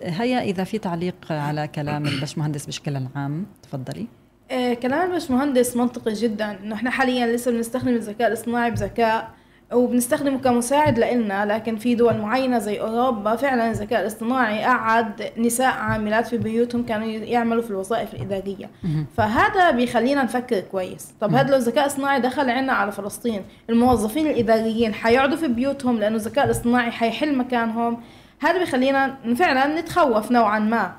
[0.03, 4.07] هيا إذا في تعليق على كلام الباشمهندس بشكل عام تفضلي.
[4.51, 9.29] آه كلام الباشمهندس منطقي جدا إنه إحنا حاليا لسه بنستخدم الذكاء الاصطناعي بذكاء
[9.73, 16.27] وبنستخدمه كمساعد لنا لكن في دول معينة زي أوروبا فعلا الذكاء الاصطناعي قعد نساء عاملات
[16.27, 18.69] في بيوتهم كانوا يعملوا في الوظائف الإدارية.
[19.17, 21.13] فهذا بيخلينا نفكر كويس.
[21.21, 26.15] طب هذا لو الذكاء الاصطناعي دخل عنا على فلسطين الموظفين الإداريين حيقعدوا في بيوتهم لأنه
[26.15, 28.01] الذكاء الاصطناعي حيحل مكانهم
[28.39, 30.91] هذا بيخلينا فعلا نتخوف نوعا ما.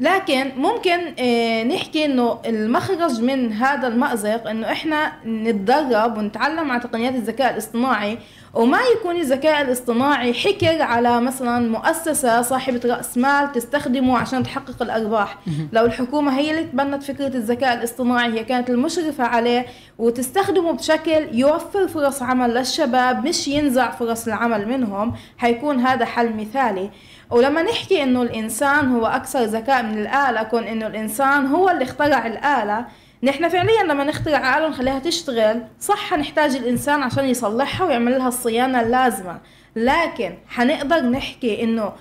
[0.00, 7.14] لكن ممكن آه، نحكي إنه المخرج من هذا المأزق إنه إحنا نتدرب ونتعلم على تقنيات
[7.14, 8.18] الذكاء الاصطناعي
[8.54, 15.38] وما يكون الذكاء الاصطناعي حكر على مثلا مؤسسة صاحبة رأس مال تستخدمه عشان تحقق الأرباح.
[15.72, 19.66] لو الحكومة هي اللي تبنت فكرة الذكاء الاصطناعي هي كانت المشرفة عليه
[19.98, 26.90] وتستخدمه بشكل يوفر فرص عمل للشباب مش ينزع فرص العمل منهم حيكون هذا حل مثالي.
[27.30, 32.26] ولما نحكي إنه الإنسان هو أكثر ذكاء من الآلة كون إنه الإنسان هو اللي اخترع
[32.26, 32.86] الآلة
[33.22, 38.80] نحن فعليا لما نخترع آلة ونخليها تشتغل صح حنحتاج الإنسان عشان يصلحها ويعمل لها الصيانة
[38.80, 39.38] اللازمة
[39.76, 41.92] لكن حنقدر نحكي إنه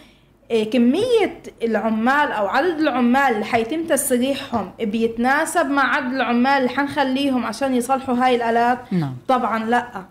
[0.51, 7.45] إيه، كمية العمال أو عدد العمال اللي حيتم تسريحهم بيتناسب مع عدد العمال اللي حنخليهم
[7.45, 9.15] عشان يصلحوا هاي الآلات نعم.
[9.27, 10.03] طبعا لأ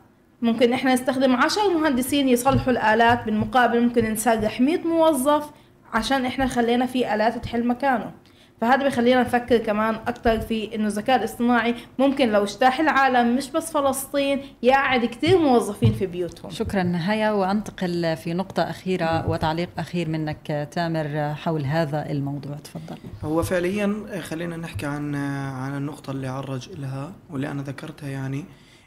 [0.43, 5.51] ممكن إحنا نستخدم عشر مهندسين يصلحوا الآلات بالمقابل ممكن نسرح 100 موظف
[5.93, 8.13] عشان إحنا خلينا في آلات تحل مكانه.
[8.61, 13.73] فهذا بيخلينا نفكر كمان أكثر في إنه الذكاء الاصطناعي ممكن لو اجتاح العالم مش بس
[13.73, 16.51] فلسطين يقعد كثير موظفين في بيوتهم.
[16.51, 22.57] شكرا هيا وأنتقل في نقطة أخيرة وتعليق أخير منك تامر حول هذا الموضوع.
[22.57, 22.97] تفضل.
[23.25, 25.15] هو فعليا خلينا نحكي عن
[25.55, 28.45] عن النقطة اللي عرج لها واللي أنا ذكرتها يعني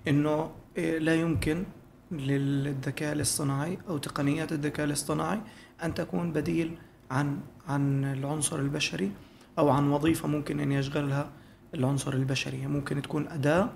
[0.07, 1.63] إنه لا يمكن
[2.11, 5.39] للذكاء الاصطناعي أو تقنيات الذكاء الاصطناعي
[5.83, 6.77] أن تكون بديل
[7.11, 9.11] عن عن العنصر البشري
[9.59, 11.29] أو عن وظيفة ممكن أن يشغلها
[11.73, 12.67] العنصر البشري.
[12.67, 13.69] ممكن تكون أداة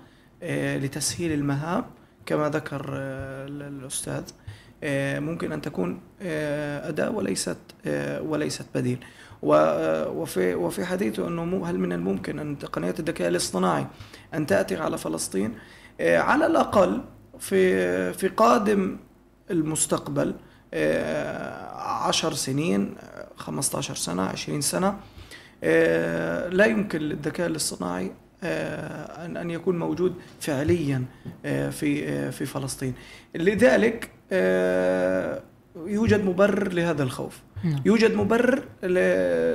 [0.44, 1.86] آه، لتسهيل المهام
[2.26, 4.24] كما ذكر آه، الأستاذ.
[4.84, 7.58] آه، ممكن أن تكون أداة وليست
[8.22, 9.06] وليست بديل.
[9.42, 13.88] وفي وفي حديثه أنه هل من الممكن أن تقنيات الذكاء الاصطناعي
[14.34, 15.54] أن تأتي على فلسطين؟
[16.02, 17.02] على الأقل
[17.40, 18.98] في في قادم
[19.52, 20.36] المستقبل
[21.76, 22.96] عشر سنين
[23.38, 24.98] 15 سنة 20 سنة
[25.64, 28.12] آه، لا يمكن للذكاء الاصطناعي
[28.44, 31.06] آه، أن أن يكون موجود فعليا
[31.46, 32.94] آه، في في فلسطين.
[33.36, 34.10] لذلك
[35.76, 37.42] يوجد مبرر لهذا الخوف.
[37.64, 37.82] نعم.
[37.86, 38.64] يوجد مبرر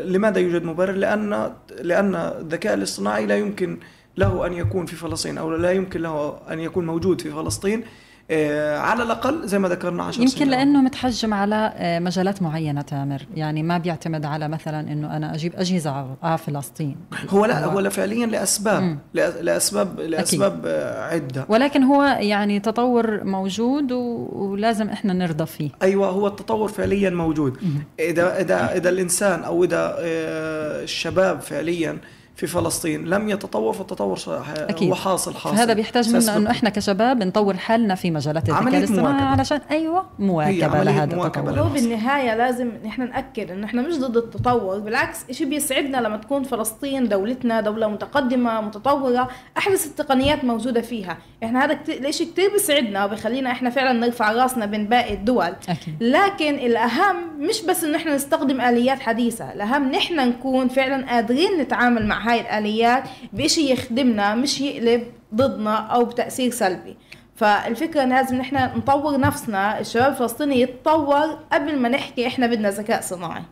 [0.04, 3.78] لماذا يوجد مبرر؟ لأن لأن الذكاء الاصطناعي لا يمكن
[4.16, 7.84] له أن يكون في فلسطين أو لا يمكن له أن يكون موجود في فلسطين
[8.30, 12.82] آه، على الأقل زي ما ذكرنا 10 يمكن سنين لأنه متحجم على آه، مجالات معينة
[12.82, 16.96] تامر يعني ما بيعتمد على مثلا إنه أنا أجيب أجهزة على فلسطين
[17.28, 18.98] هو لا هو فعليا لأسباب مم.
[19.14, 20.66] لأسباب لأسباب أكيد.
[20.66, 27.10] آه، عدة ولكن هو يعني تطور موجود ولازم إحنا نرضى فيه أيوه هو التطور فعليا
[27.10, 27.84] موجود مم.
[28.00, 31.98] إذا إذا إذا الإنسان أو إذا الشباب فعليا
[32.40, 33.04] في فلسطين.
[33.04, 34.18] لم يتطور فالتطور
[34.56, 34.88] أكيد.
[34.88, 39.60] هو حاصل هذا بيحتاج منا انه إحنا كشباب نطور حالنا في مجالات الذكاء الاصطناعي علشان
[39.70, 41.60] أيوه مواكبة لهذا التطور.
[41.60, 46.42] هو بالنهايه لازم نحن نأكد إنه إحنا مش ضد التطور بالعكس شيء بيسعدنا لما تكون
[46.42, 49.28] فلسطين دولتنا دولة متقدمة متطورة
[49.58, 51.18] أحدث التقنيات موجودة فيها.
[51.44, 55.52] إحنا هذا الشيء كثير بيسعدنا وبخلينا إحنا فعلا نرفع راسنا بين باقي الدول.
[55.68, 55.94] أكيد.
[56.00, 62.06] لكن الأهم مش بس إنه إحنا نستخدم آليات حديثة الأهم نحن نكون فعلا قادرين نتعامل
[62.06, 65.02] مع هاي الآليات بشيء يخدمنا مش يقلب
[65.34, 66.96] ضدنا أو بتأثير سلبي.
[67.36, 73.00] فالفكرة إن لازم نحن نطور نفسنا الشباب الفلسطيني يتطور قبل ما نحكي إحنا بدنا ذكاء
[73.00, 73.42] صناعي.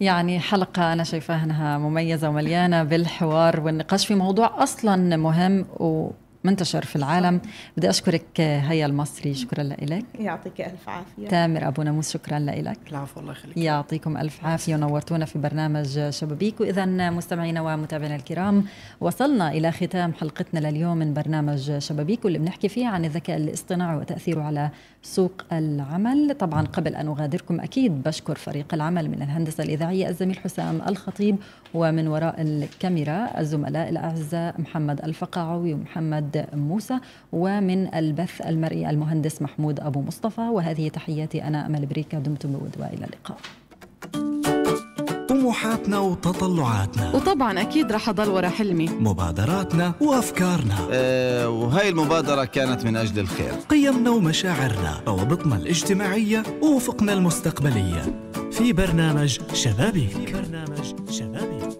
[0.00, 6.10] يعني حلقة أنا شايفاها أنها مميزة ومليانة بالحوار والنقاش في موضوع أصلا مهم و
[6.44, 7.40] منتشر في العالم.
[7.76, 11.28] بدي أشكرك هيا المصري شكرا لك يعطيك ألف عافية.
[11.28, 13.56] تامر أبو ناموس شكرا لك العفو الله يخليك.
[13.56, 16.60] يعطيكم ألف عافية ونورتونا في برنامج شبابيك.
[16.60, 18.64] وإذا مستمعينا ومتابعينا الكرام
[19.00, 24.42] وصلنا إلى ختام حلقتنا لليوم من برنامج شبابيك واللي بنحكي فيه عن الذكاء الاصطناعي وتأثيره
[24.42, 24.70] على
[25.02, 26.34] سوق العمل.
[26.34, 31.36] طبعا قبل أن أغادركم أكيد بشكر فريق العمل من الهندسة الإذاعية الزميل حسام الخطيب
[31.74, 36.98] ومن وراء الكاميرا الزملاء الأعزاء محمد الفقاعوي ومحمد موسى
[37.32, 40.40] ومن البث المرئي المهندس محمود أبو مصطفى.
[40.40, 43.38] وهذه تحياتي أنا أمل بريكا دمتم بود وإلى اللقاء.
[45.32, 47.12] طموحاتنا وتطلعاتنا.
[47.14, 48.88] وطبعا أكيد رح أضل ورا حلمي.
[48.88, 50.76] مبادراتنا وأفكارنا.
[50.92, 53.52] أه وهي المبادرة كانت من أجل الخير.
[53.68, 58.30] قيمنا ومشاعرنا روابطنا الاجتماعية وأفقنا المستقبلية.
[58.50, 60.32] في برنامج شبابيك.
[60.32, 61.71] برنامج شبابيك.